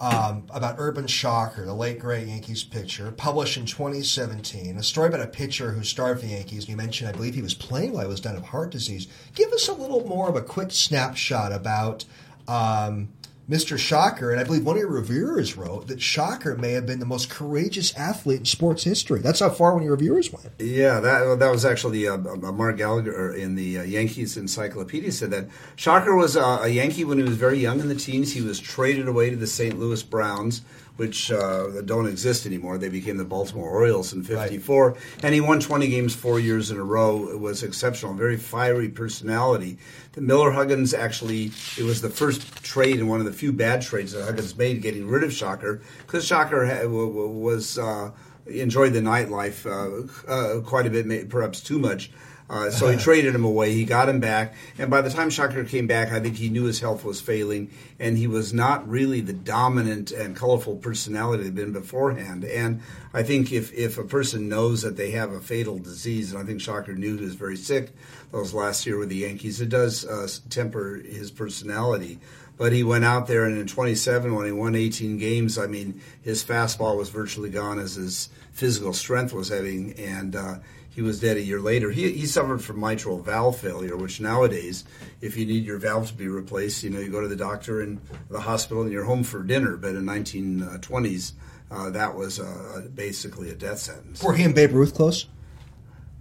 um, 0.00 0.42
about 0.50 0.74
Urban 0.78 1.06
Shocker, 1.06 1.64
the 1.64 1.74
late 1.74 2.00
great 2.00 2.26
Yankees 2.26 2.64
pitcher, 2.64 3.12
published 3.12 3.56
in 3.56 3.66
2017. 3.66 4.76
A 4.76 4.82
story 4.82 5.06
about 5.06 5.20
a 5.20 5.28
pitcher 5.28 5.70
who 5.70 5.84
starved 5.84 6.22
the 6.24 6.28
Yankees. 6.28 6.68
You 6.68 6.76
mentioned, 6.76 7.08
I 7.08 7.12
believe, 7.12 7.36
he 7.36 7.42
was 7.42 7.54
playing 7.54 7.92
while 7.92 8.02
he 8.02 8.08
was 8.08 8.18
dying 8.18 8.36
of 8.36 8.46
heart 8.46 8.72
disease. 8.72 9.06
Give 9.36 9.52
us 9.52 9.68
a 9.68 9.74
little 9.74 10.04
more 10.04 10.28
of 10.28 10.34
a 10.34 10.42
quick 10.42 10.72
snapshot 10.72 11.52
about. 11.52 12.04
Um, 12.48 13.10
Mr. 13.52 13.76
Shocker, 13.76 14.30
and 14.30 14.40
I 14.40 14.44
believe 14.44 14.64
one 14.64 14.76
of 14.76 14.80
your 14.80 14.90
reviewers 14.90 15.58
wrote 15.58 15.88
that 15.88 16.00
Shocker 16.00 16.56
may 16.56 16.72
have 16.72 16.86
been 16.86 17.00
the 17.00 17.04
most 17.04 17.28
courageous 17.28 17.94
athlete 17.98 18.38
in 18.38 18.44
sports 18.46 18.84
history. 18.84 19.20
That's 19.20 19.40
how 19.40 19.50
far 19.50 19.74
one 19.74 19.82
of 19.82 19.84
your 19.84 19.94
reviewers 19.94 20.32
went. 20.32 20.48
Yeah, 20.58 21.00
that 21.00 21.38
that 21.38 21.50
was 21.50 21.66
actually 21.66 22.08
uh, 22.08 22.14
uh 22.14 22.50
Mark 22.50 22.78
Gallagher 22.78 23.34
in 23.34 23.54
the 23.54 23.80
uh, 23.80 23.82
Yankees 23.82 24.38
Encyclopedia 24.38 25.12
said 25.12 25.32
that 25.32 25.48
Shocker 25.76 26.16
was 26.16 26.34
uh, 26.34 26.60
a 26.62 26.68
Yankee 26.68 27.04
when 27.04 27.18
he 27.18 27.24
was 27.24 27.36
very 27.36 27.58
young 27.58 27.78
in 27.80 27.88
the 27.88 27.94
teens. 27.94 28.32
He 28.32 28.40
was 28.40 28.58
traded 28.58 29.06
away 29.06 29.28
to 29.28 29.36
the 29.36 29.46
St. 29.46 29.78
Louis 29.78 30.02
Browns 30.02 30.62
which 30.96 31.32
uh, 31.32 31.80
don't 31.84 32.06
exist 32.06 32.46
anymore. 32.46 32.78
They 32.78 32.88
became 32.88 33.16
the 33.16 33.24
Baltimore 33.24 33.68
Orioles 33.68 34.12
in 34.12 34.22
'54, 34.22 34.88
right. 34.88 35.00
and 35.22 35.34
he 35.34 35.40
won 35.40 35.60
20 35.60 35.88
games 35.88 36.14
four 36.14 36.38
years 36.38 36.70
in 36.70 36.78
a 36.78 36.84
row. 36.84 37.28
It 37.28 37.40
was 37.40 37.62
exceptional, 37.62 38.14
very 38.14 38.36
fiery 38.36 38.88
personality. 38.88 39.78
The 40.12 40.20
Miller 40.20 40.50
Huggins 40.50 40.92
actually, 40.92 41.52
it 41.78 41.84
was 41.84 42.02
the 42.02 42.10
first 42.10 42.62
trade 42.62 42.98
and 42.98 43.08
one 43.08 43.20
of 43.20 43.26
the 43.26 43.32
few 43.32 43.52
bad 43.52 43.82
trades 43.82 44.12
that 44.12 44.24
Huggins 44.24 44.56
made, 44.56 44.82
getting 44.82 45.08
rid 45.08 45.24
of 45.24 45.32
Shocker 45.32 45.82
because 46.06 46.26
Shocker 46.26 46.66
had, 46.66 46.90
was. 46.90 47.78
Uh, 47.78 48.10
enjoyed 48.46 48.92
the 48.92 49.00
nightlife 49.00 49.66
uh, 49.66 50.30
uh, 50.30 50.60
quite 50.62 50.84
a 50.84 50.90
bit, 50.90 51.28
perhaps 51.28 51.60
too 51.60 51.78
much. 51.78 52.10
Uh, 52.52 52.70
so 52.70 52.88
he 52.88 52.96
traded 53.02 53.34
him 53.34 53.44
away. 53.44 53.72
He 53.72 53.84
got 53.84 54.10
him 54.10 54.20
back, 54.20 54.54
and 54.76 54.90
by 54.90 55.00
the 55.00 55.08
time 55.08 55.30
Shocker 55.30 55.64
came 55.64 55.86
back, 55.86 56.12
I 56.12 56.20
think 56.20 56.36
he 56.36 56.50
knew 56.50 56.64
his 56.64 56.80
health 56.80 57.02
was 57.02 57.18
failing, 57.18 57.70
and 57.98 58.18
he 58.18 58.26
was 58.26 58.52
not 58.52 58.86
really 58.86 59.22
the 59.22 59.32
dominant 59.32 60.12
and 60.12 60.36
colorful 60.36 60.76
personality 60.76 61.44
he'd 61.44 61.54
been 61.54 61.72
beforehand. 61.72 62.44
And 62.44 62.82
I 63.14 63.22
think 63.22 63.52
if 63.52 63.72
if 63.72 63.96
a 63.96 64.04
person 64.04 64.50
knows 64.50 64.82
that 64.82 64.98
they 64.98 65.12
have 65.12 65.32
a 65.32 65.40
fatal 65.40 65.78
disease, 65.78 66.32
and 66.32 66.42
I 66.42 66.44
think 66.44 66.60
Shocker 66.60 66.94
knew 66.94 67.16
he 67.16 67.24
was 67.24 67.34
very 67.34 67.56
sick 67.56 67.90
those 68.30 68.52
last 68.52 68.86
year 68.86 68.98
with 68.98 69.08
the 69.08 69.16
Yankees, 69.16 69.62
it 69.62 69.70
does 69.70 70.04
uh, 70.04 70.28
temper 70.50 71.00
his 71.04 71.30
personality. 71.30 72.18
But 72.58 72.72
he 72.72 72.84
went 72.84 73.04
out 73.04 73.26
there, 73.26 73.44
and 73.46 73.58
in 73.58 73.66
27, 73.66 74.34
when 74.34 74.44
he 74.44 74.52
won 74.52 74.74
18 74.74 75.16
games, 75.16 75.56
I 75.56 75.66
mean, 75.66 76.00
his 76.20 76.44
fastball 76.44 76.98
was 76.98 77.08
virtually 77.08 77.48
gone 77.48 77.78
as 77.78 77.94
his 77.94 78.28
physical 78.52 78.92
strength 78.92 79.32
was 79.32 79.50
ebbing, 79.50 79.94
and 79.94 80.36
uh, 80.36 80.56
he 80.94 81.02
was 81.02 81.20
dead 81.20 81.36
a 81.36 81.42
year 81.42 81.60
later. 81.60 81.90
He, 81.90 82.12
he 82.12 82.26
suffered 82.26 82.62
from 82.62 82.78
mitral 82.80 83.18
valve 83.20 83.58
failure, 83.58 83.96
which 83.96 84.20
nowadays, 84.20 84.84
if 85.20 85.36
you 85.36 85.46
need 85.46 85.64
your 85.64 85.78
valve 85.78 86.08
to 86.08 86.14
be 86.14 86.28
replaced, 86.28 86.82
you 86.82 86.90
know, 86.90 87.00
you 87.00 87.10
go 87.10 87.20
to 87.20 87.28
the 87.28 87.36
doctor 87.36 87.80
and 87.80 88.00
the 88.30 88.40
hospital 88.40 88.82
and 88.82 88.92
you're 88.92 89.04
home 89.04 89.24
for 89.24 89.42
dinner. 89.42 89.76
But 89.76 89.94
in 89.94 90.04
1920s, 90.04 91.32
uh, 91.70 91.90
that 91.90 92.14
was 92.14 92.38
uh, 92.38 92.88
basically 92.94 93.50
a 93.50 93.54
death 93.54 93.78
sentence. 93.78 94.22
Were 94.22 94.34
he 94.34 94.44
and 94.44 94.54
Babe 94.54 94.72
Ruth 94.72 94.94
close? 94.94 95.26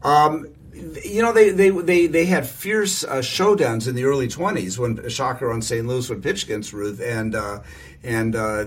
Um, 0.04 0.48
you 0.74 1.22
know, 1.22 1.34
they 1.34 1.50
they 1.50 1.70
they, 1.70 2.08
they 2.08 2.26
had 2.26 2.48
fierce 2.48 3.04
uh, 3.04 3.18
showdowns 3.18 3.88
in 3.90 3.96
the 3.96 4.06
early 4.06 4.30
20s 4.30 4.78
when 4.78 5.10
Shocker 5.10 5.52
on 5.52 5.62
St. 5.62 5.86
Louis 5.86 6.10
would 6.10 6.24
pitch 6.24 6.46
against 6.46 6.72
Ruth, 6.72 7.02
and 7.02 7.36
uh, 7.36 7.60
and 8.04 8.36
uh, 8.36 8.66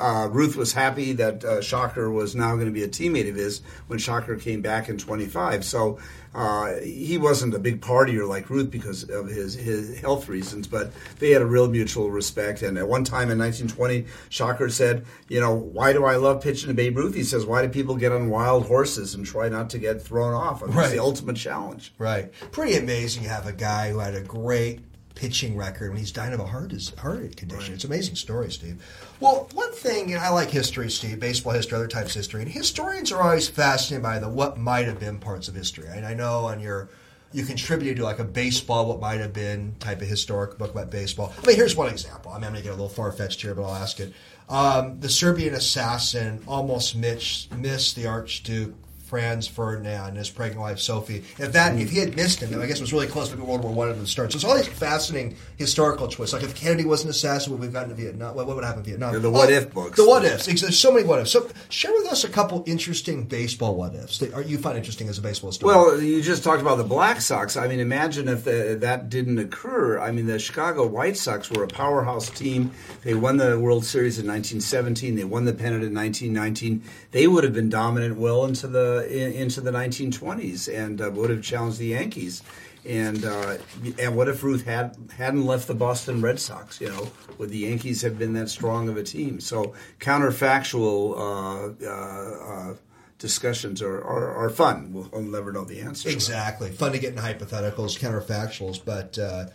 uh, 0.00 0.28
Ruth 0.30 0.56
was 0.56 0.72
happy 0.72 1.12
that 1.12 1.44
uh, 1.44 1.60
Shocker 1.60 2.10
was 2.10 2.34
now 2.34 2.54
going 2.54 2.66
to 2.66 2.72
be 2.72 2.82
a 2.82 2.88
teammate 2.88 3.28
of 3.28 3.36
his 3.36 3.60
when 3.86 3.98
Shocker 3.98 4.36
came 4.36 4.62
back 4.62 4.88
in 4.88 4.98
25. 4.98 5.64
So 5.64 5.98
uh, 6.34 6.74
he 6.82 7.18
wasn't 7.18 7.54
a 7.54 7.58
big 7.58 7.80
partier 7.80 8.28
like 8.28 8.50
Ruth 8.50 8.70
because 8.70 9.08
of 9.08 9.28
his, 9.28 9.54
his 9.54 10.00
health 10.00 10.28
reasons, 10.28 10.66
but 10.66 10.92
they 11.20 11.30
had 11.30 11.40
a 11.40 11.46
real 11.46 11.68
mutual 11.68 12.10
respect. 12.10 12.62
And 12.62 12.76
at 12.78 12.88
one 12.88 13.04
time 13.04 13.30
in 13.30 13.38
1920, 13.38 14.06
Shocker 14.28 14.68
said, 14.70 15.06
You 15.28 15.40
know, 15.40 15.54
why 15.54 15.92
do 15.92 16.04
I 16.04 16.16
love 16.16 16.42
pitching 16.42 16.68
to 16.68 16.74
Babe 16.74 16.96
Ruth? 16.96 17.14
He 17.14 17.24
says, 17.24 17.46
Why 17.46 17.62
do 17.62 17.68
people 17.68 17.94
get 17.94 18.10
on 18.10 18.28
wild 18.28 18.66
horses 18.66 19.14
and 19.14 19.24
try 19.24 19.48
not 19.48 19.70
to 19.70 19.78
get 19.78 20.02
thrown 20.02 20.34
off? 20.34 20.64
I 20.64 20.66
mean, 20.66 20.76
right. 20.76 20.84
It's 20.86 20.94
the 20.94 21.00
ultimate 21.00 21.36
challenge. 21.36 21.94
Right. 21.96 22.32
Pretty 22.50 22.76
amazing 22.76 23.22
to 23.22 23.28
have 23.28 23.46
a 23.46 23.52
guy 23.52 23.90
who 23.90 24.00
had 24.00 24.14
a 24.14 24.22
great 24.22 24.80
pitching 25.18 25.56
record 25.56 25.90
when 25.90 25.98
he's 25.98 26.12
dying 26.12 26.32
of 26.32 26.38
a 26.38 26.46
heart 26.46 26.72
heart 26.96 27.36
condition. 27.36 27.58
Right. 27.58 27.70
It's 27.72 27.82
an 27.82 27.90
amazing 27.90 28.14
story, 28.14 28.52
Steve. 28.52 28.80
Well, 29.18 29.48
one 29.52 29.72
thing 29.72 30.08
you 30.08 30.14
know, 30.14 30.22
I 30.22 30.28
like 30.28 30.48
history, 30.48 30.88
Steve, 30.90 31.18
baseball 31.18 31.54
history, 31.54 31.76
other 31.76 31.88
types 31.88 32.10
of 32.10 32.14
history, 32.14 32.40
and 32.40 32.50
historians 32.50 33.10
are 33.10 33.20
always 33.20 33.48
fascinated 33.48 34.04
by 34.04 34.20
the 34.20 34.28
what 34.28 34.58
might 34.58 34.86
have 34.86 35.00
been 35.00 35.18
parts 35.18 35.48
of 35.48 35.56
history. 35.56 35.88
And 35.88 36.06
I 36.06 36.14
know 36.14 36.46
on 36.46 36.60
your 36.60 36.88
you 37.32 37.44
contributed 37.44 37.96
to 37.96 38.04
like 38.04 38.20
a 38.20 38.24
baseball, 38.24 38.86
what 38.86 39.00
might 39.00 39.20
have 39.20 39.32
been 39.32 39.74
type 39.80 40.00
of 40.00 40.08
historic 40.08 40.56
book 40.56 40.70
about 40.70 40.90
baseball. 40.90 41.34
I 41.42 41.46
mean, 41.46 41.56
here's 41.56 41.76
one 41.76 41.90
example. 41.90 42.30
I 42.30 42.36
mean, 42.36 42.44
I'm 42.44 42.52
going 42.52 42.62
to 42.62 42.68
get 42.68 42.70
a 42.70 42.80
little 42.80 42.88
far 42.88 43.10
fetched 43.12 43.42
here, 43.42 43.54
but 43.54 43.64
I'll 43.64 43.74
ask 43.74 44.00
it. 44.00 44.14
Um, 44.48 45.00
the 45.00 45.10
Serbian 45.10 45.52
assassin 45.52 46.42
almost 46.46 46.96
missed, 46.96 47.54
missed 47.54 47.96
the 47.96 48.06
Archduke 48.06 48.74
Franz 49.08 49.48
Ferdinand 49.48 50.08
and 50.08 50.16
his 50.16 50.30
pregnant 50.30 50.60
wife 50.60 50.78
Sophie. 50.78 51.24
If 51.38 51.52
that, 51.52 51.76
if 51.78 51.90
he 51.90 51.98
had 51.98 52.14
missed 52.14 52.40
him, 52.40 52.60
I 52.60 52.66
guess 52.66 52.78
it 52.78 52.82
was 52.82 52.92
really 52.92 53.08
close 53.08 53.30
to 53.30 53.36
World 53.36 53.64
War 53.64 53.72
One 53.72 53.88
at 53.88 53.98
the 53.98 54.06
start. 54.06 54.32
So 54.32 54.36
it's 54.36 54.44
all 54.44 54.56
these 54.56 54.68
fascinating 54.68 55.36
historical 55.56 56.06
twists. 56.06 56.32
Like 56.32 56.44
if 56.44 56.54
Kennedy 56.54 56.84
was 56.84 57.02
an 57.02 57.10
assassin, 57.10 57.52
would 57.52 57.60
we 57.60 57.66
have 57.66 57.72
gotten 57.72 57.88
to 57.88 57.94
Vietnam? 57.96 58.36
What, 58.36 58.46
what 58.46 58.54
would 58.54 58.64
happen 58.64 58.80
in 58.80 58.86
Vietnam? 58.86 59.14
Yeah, 59.14 59.18
the 59.18 59.30
what 59.30 59.48
Oh, 59.48 59.52
if 59.52 59.72
books. 59.72 59.96
The 59.96 60.06
what 60.06 60.24
ifs. 60.24 60.46
There's 60.46 60.78
so 60.78 60.92
many 60.92 61.06
what 61.06 61.20
ifs. 61.20 61.30
So 61.30 61.48
share 61.68 61.92
with 61.92 62.06
us 62.06 62.24
a 62.24 62.28
couple 62.28 62.62
interesting 62.66 63.24
baseball 63.24 63.74
what 63.74 63.94
ifs 63.94 64.18
that 64.18 64.46
you 64.46 64.58
find 64.58 64.76
interesting 64.76 65.08
as 65.08 65.18
a 65.18 65.22
baseball 65.22 65.52
story. 65.52 65.74
Well, 65.74 66.00
you 66.00 66.22
just 66.22 66.44
talked 66.44 66.60
about 66.60 66.76
the 66.76 66.84
Black 66.84 67.20
Sox. 67.20 67.56
I 67.56 67.66
mean, 67.66 67.80
imagine 67.80 68.28
if 68.28 68.44
the, 68.44 68.76
that 68.80 69.08
didn't 69.08 69.38
occur. 69.38 69.98
I 69.98 70.12
mean, 70.12 70.26
the 70.26 70.38
Chicago 70.38 70.86
White 70.86 71.16
Sox 71.16 71.50
were 71.50 71.62
a 71.64 71.68
powerhouse 71.68 72.30
team. 72.30 72.72
They 73.02 73.14
won 73.14 73.38
the 73.38 73.58
World 73.58 73.84
Series 73.84 74.18
in 74.18 74.26
1917. 74.26 75.16
They 75.16 75.24
won 75.24 75.44
the 75.44 75.54
pennant 75.54 75.84
in 75.84 75.94
1919. 75.94 76.82
They 77.10 77.26
would 77.26 77.44
have 77.44 77.54
been 77.54 77.70
dominant 77.70 78.16
well 78.16 78.44
into 78.44 78.66
the 78.66 78.97
in, 79.06 79.32
into 79.32 79.60
the 79.60 79.70
1920s 79.70 80.72
and 80.72 81.00
uh, 81.00 81.10
would 81.10 81.30
have 81.30 81.42
challenged 81.42 81.78
the 81.78 81.88
Yankees. 81.88 82.42
And 82.86 83.24
uh, 83.24 83.58
and 83.98 84.16
what 84.16 84.28
if 84.28 84.42
Ruth 84.42 84.64
had 84.64 84.96
hadn't 85.16 85.44
left 85.44 85.66
the 85.66 85.74
Boston 85.74 86.22
Red 86.22 86.40
Sox? 86.40 86.80
You 86.80 86.88
know, 86.88 87.10
would 87.36 87.50
the 87.50 87.58
Yankees 87.58 88.02
have 88.02 88.18
been 88.18 88.32
that 88.34 88.48
strong 88.48 88.88
of 88.88 88.96
a 88.96 89.02
team? 89.02 89.40
So 89.40 89.74
counterfactual. 90.00 91.14
Uh, 91.18 91.86
uh, 91.86 92.70
uh, 92.70 92.74
discussions 93.18 93.82
are, 93.82 93.98
are, 93.98 94.32
are 94.32 94.50
fun. 94.50 94.92
We'll, 94.92 95.08
we'll 95.12 95.22
never 95.22 95.52
know 95.52 95.64
the 95.64 95.80
answer. 95.80 96.08
Exactly. 96.08 96.70
Fun 96.70 96.92
to 96.92 96.98
get 96.98 97.10
into 97.10 97.22
hypotheticals, 97.22 97.98
counterfactuals. 97.98 98.80
But 98.84 99.18
uh, 99.18 99.46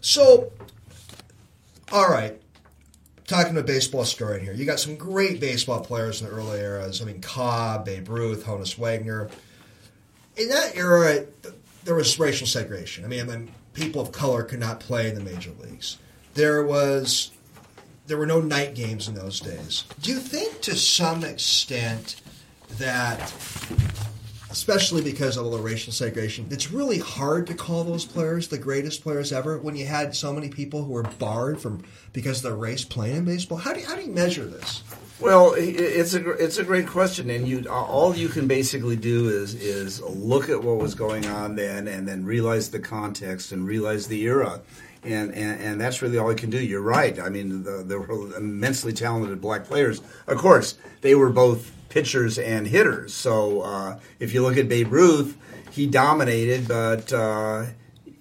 so, 0.00 0.52
all 1.92 2.08
right. 2.08 2.40
Talking 3.28 3.52
about 3.52 3.66
baseball 3.66 4.06
story 4.06 4.40
here, 4.40 4.54
you 4.54 4.64
got 4.64 4.80
some 4.80 4.96
great 4.96 5.38
baseball 5.38 5.80
players 5.80 6.22
in 6.22 6.26
the 6.26 6.32
early 6.32 6.60
eras. 6.60 7.02
I 7.02 7.04
mean, 7.04 7.20
Cobb, 7.20 7.84
Babe 7.84 8.08
Ruth, 8.08 8.46
Honus 8.46 8.78
Wagner. 8.78 9.28
In 10.38 10.48
that 10.48 10.74
era, 10.74 11.26
there 11.84 11.94
was 11.94 12.18
racial 12.18 12.46
segregation. 12.46 13.04
I 13.04 13.08
mean, 13.08 13.20
I 13.20 13.24
mean, 13.24 13.50
people 13.74 14.00
of 14.00 14.12
color 14.12 14.44
could 14.44 14.60
not 14.60 14.80
play 14.80 15.10
in 15.10 15.14
the 15.14 15.20
major 15.20 15.50
leagues. 15.60 15.98
There 16.32 16.64
was, 16.64 17.30
there 18.06 18.16
were 18.16 18.24
no 18.24 18.40
night 18.40 18.74
games 18.74 19.08
in 19.08 19.14
those 19.14 19.40
days. 19.40 19.84
Do 20.00 20.10
you 20.10 20.20
think, 20.20 20.62
to 20.62 20.74
some 20.74 21.22
extent, 21.22 22.22
that 22.78 23.20
especially 24.50 25.02
because 25.02 25.36
of 25.36 25.44
all 25.44 25.52
the 25.52 25.58
racial 25.58 25.92
segregation, 25.92 26.46
it's 26.50 26.70
really 26.70 26.98
hard 26.98 27.46
to 27.46 27.54
call 27.54 27.84
those 27.84 28.04
players 28.04 28.48
the 28.48 28.58
greatest 28.58 29.02
players 29.02 29.32
ever 29.32 29.58
when 29.58 29.76
you 29.76 29.86
had 29.86 30.14
so 30.14 30.32
many 30.32 30.48
people 30.48 30.84
who 30.84 30.92
were 30.92 31.02
barred 31.02 31.60
from 31.60 31.82
because 32.12 32.38
of 32.38 32.42
their 32.44 32.56
race 32.56 32.84
playing 32.84 33.16
in 33.16 33.24
baseball. 33.24 33.58
How 33.58 33.72
do 33.72 33.80
you, 33.80 33.86
how 33.86 33.96
do 33.96 34.02
you 34.02 34.10
measure 34.12 34.44
this? 34.44 34.82
Well, 35.20 35.54
it's 35.56 36.14
a 36.14 36.30
it's 36.32 36.58
a 36.58 36.64
great 36.64 36.86
question, 36.86 37.28
and 37.28 37.46
you 37.46 37.68
all 37.68 38.14
you 38.14 38.28
can 38.28 38.46
basically 38.46 38.94
do 38.94 39.28
is 39.28 39.54
is 39.54 40.00
look 40.00 40.48
at 40.48 40.62
what 40.62 40.78
was 40.78 40.94
going 40.94 41.26
on 41.26 41.56
then, 41.56 41.88
and 41.88 42.06
then 42.06 42.24
realize 42.24 42.70
the 42.70 42.78
context 42.78 43.50
and 43.50 43.66
realize 43.66 44.06
the 44.06 44.22
era. 44.22 44.60
And, 45.04 45.32
and, 45.32 45.60
and 45.60 45.80
that's 45.80 46.02
really 46.02 46.18
all 46.18 46.28
you 46.28 46.36
can 46.36 46.50
do. 46.50 46.58
You're 46.58 46.82
right. 46.82 47.18
I 47.20 47.28
mean, 47.28 47.62
the, 47.62 47.84
there 47.86 48.00
were 48.00 48.36
immensely 48.36 48.92
talented 48.92 49.40
black 49.40 49.64
players. 49.64 50.02
Of 50.26 50.38
course, 50.38 50.76
they 51.02 51.14
were 51.14 51.30
both 51.30 51.70
pitchers 51.98 52.38
and 52.38 52.64
hitters. 52.64 53.12
So 53.12 53.62
uh, 53.62 53.98
if 54.20 54.32
you 54.32 54.42
look 54.42 54.56
at 54.56 54.68
Babe 54.68 54.92
Ruth, 54.92 55.36
he 55.72 55.88
dominated, 55.88 56.68
but 56.68 57.12
uh, 57.12 57.66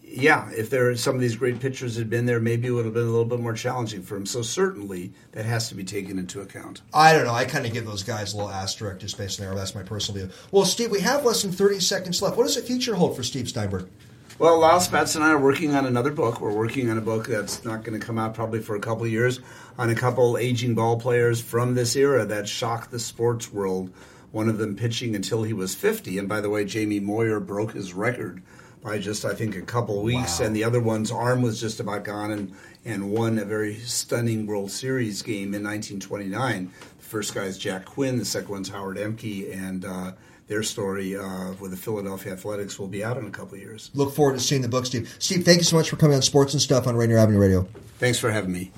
yeah, 0.04 0.50
if 0.50 0.72
there 0.72 0.96
some 0.96 1.14
of 1.14 1.22
these 1.22 1.36
great 1.36 1.60
pitchers 1.60 1.96
had 1.96 2.10
been 2.10 2.26
there, 2.26 2.40
maybe 2.40 2.70
it 2.70 2.72
would 2.72 2.86
have 2.86 2.96
been 2.96 3.04
a 3.04 3.12
little 3.12 3.24
bit 3.24 3.40
more 3.40 3.54
challenging 3.54 4.02
for 4.02 4.16
him. 4.16 4.26
So 4.26 4.42
certainly 4.42 5.14
that 5.34 5.46
has 5.46 5.70
to 5.70 5.76
be 5.76 5.84
taken 5.84 6.18
into 6.18 6.42
account. 6.42 6.82
I 6.92 7.14
don't 7.14 7.26
know. 7.26 7.36
I 7.36 7.46
kind 7.46 7.68
of 7.68 7.74
give 7.74 7.86
those 7.86 8.02
guys 8.02 8.34
a 8.34 8.38
little 8.38 8.52
asterisk 8.52 9.02
just 9.02 9.16
based 9.16 9.40
on 9.40 9.46
there. 9.46 9.54
That's 9.54 9.76
my 9.76 9.84
personal 9.84 10.26
view. 10.26 10.34
Well, 10.50 10.66
Steve, 10.66 10.90
we 10.90 11.02
have 11.02 11.24
less 11.24 11.44
than 11.44 11.52
30 11.52 11.80
seconds 11.80 12.20
left. 12.20 12.36
What 12.36 12.48
does 12.48 12.56
the 12.56 12.64
future 12.64 12.96
hold 12.96 13.16
for 13.16 13.22
Steve 13.22 13.48
Steinberg? 13.48 13.90
Well, 14.40 14.60
Lyle 14.60 14.80
Spatz 14.80 15.16
and 15.16 15.26
I 15.26 15.32
are 15.32 15.40
working 15.40 15.74
on 15.74 15.88
another 15.88 16.12
book. 16.12 16.40
We're 16.40 16.54
working 16.54 16.92
on 16.92 16.98
a 17.00 17.02
book 17.02 17.26
that's 17.26 17.66
not 17.66 17.84
going 17.84 18.00
to 18.00 18.06
come 18.06 18.20
out 18.20 18.36
probably 18.36 18.60
for 18.60 18.76
a 18.76 18.80
couple 18.80 19.04
of 19.06 19.12
years 19.12 19.40
on 19.80 19.90
a 19.90 19.96
couple 19.96 20.38
aging 20.38 20.76
ball 20.76 21.00
players 21.00 21.42
from 21.42 21.74
this 21.74 21.96
era 21.96 22.24
that 22.24 22.48
shocked 22.48 22.92
the 22.92 23.00
sports 23.00 23.52
world. 23.52 23.92
One 24.32 24.48
of 24.48 24.60
them 24.60 24.76
pitching 24.76 25.16
until 25.16 25.42
he 25.42 25.54
was 25.54 25.74
50. 25.74 26.20
And 26.20 26.30
by 26.30 26.40
the 26.40 26.52
way, 26.52 26.66
Jamie 26.66 27.00
Moyer 27.00 27.40
broke 27.40 27.72
his 27.72 27.96
record 27.96 28.44
by 28.84 29.00
just, 29.00 29.26
I 29.26 29.34
think, 29.34 29.56
a 29.56 29.62
couple 29.64 30.04
weeks. 30.04 30.40
Wow. 30.40 30.46
And 30.46 30.56
the 30.56 30.66
other 30.66 30.82
one's 30.82 31.12
arm 31.12 31.42
was 31.42 31.60
just 31.60 31.80
about 31.80 32.04
gone 32.04 32.30
and, 32.30 32.54
and 32.86 33.10
won 33.10 33.40
a 33.40 33.46
very 33.46 33.78
stunning 33.78 34.46
World 34.46 34.70
Series 34.70 35.24
game 35.24 35.56
in 35.56 35.64
1929. 35.64 36.72
The 37.00 37.04
first 37.04 37.34
guy 37.34 37.46
is 37.46 37.58
Jack 37.58 37.86
Quinn, 37.86 38.20
the 38.20 38.26
second 38.26 38.50
one's 38.50 38.70
Howard 38.70 38.98
Ehmke. 38.98 39.52
And, 39.52 39.84
uh, 39.84 40.12
their 40.48 40.64
story 40.64 41.16
uh, 41.16 41.54
with 41.60 41.72
the 41.72 41.78
Philadelphia 41.78 42.34
Athletics 42.34 42.80
will 42.80 42.88
be 42.88 43.04
out 43.04 43.18
in 43.18 43.28
a 43.28 43.32
couple 43.32 43.56
of 43.56 43.62
years. 43.62 43.92
Look 43.94 44.14
forward 44.14 44.34
to 44.34 44.40
seeing 44.40 44.62
the 44.62 44.70
book, 44.70 44.86
Steve. 44.86 45.14
Steve, 45.20 45.44
thank 45.44 45.60
you 45.60 45.64
so 45.64 45.76
much 45.76 45.90
for 45.90 45.98
coming 45.98 46.16
on 46.16 46.22
Sports 46.22 46.54
and 46.54 46.62
Stuff 46.62 46.88
on 46.88 46.96
Rainier 46.96 47.18
Avenue 47.18 47.40
Radio. 47.40 47.68
Thanks 48.00 48.20
for 48.20 48.32
having 48.32 48.52
me. 48.52 48.72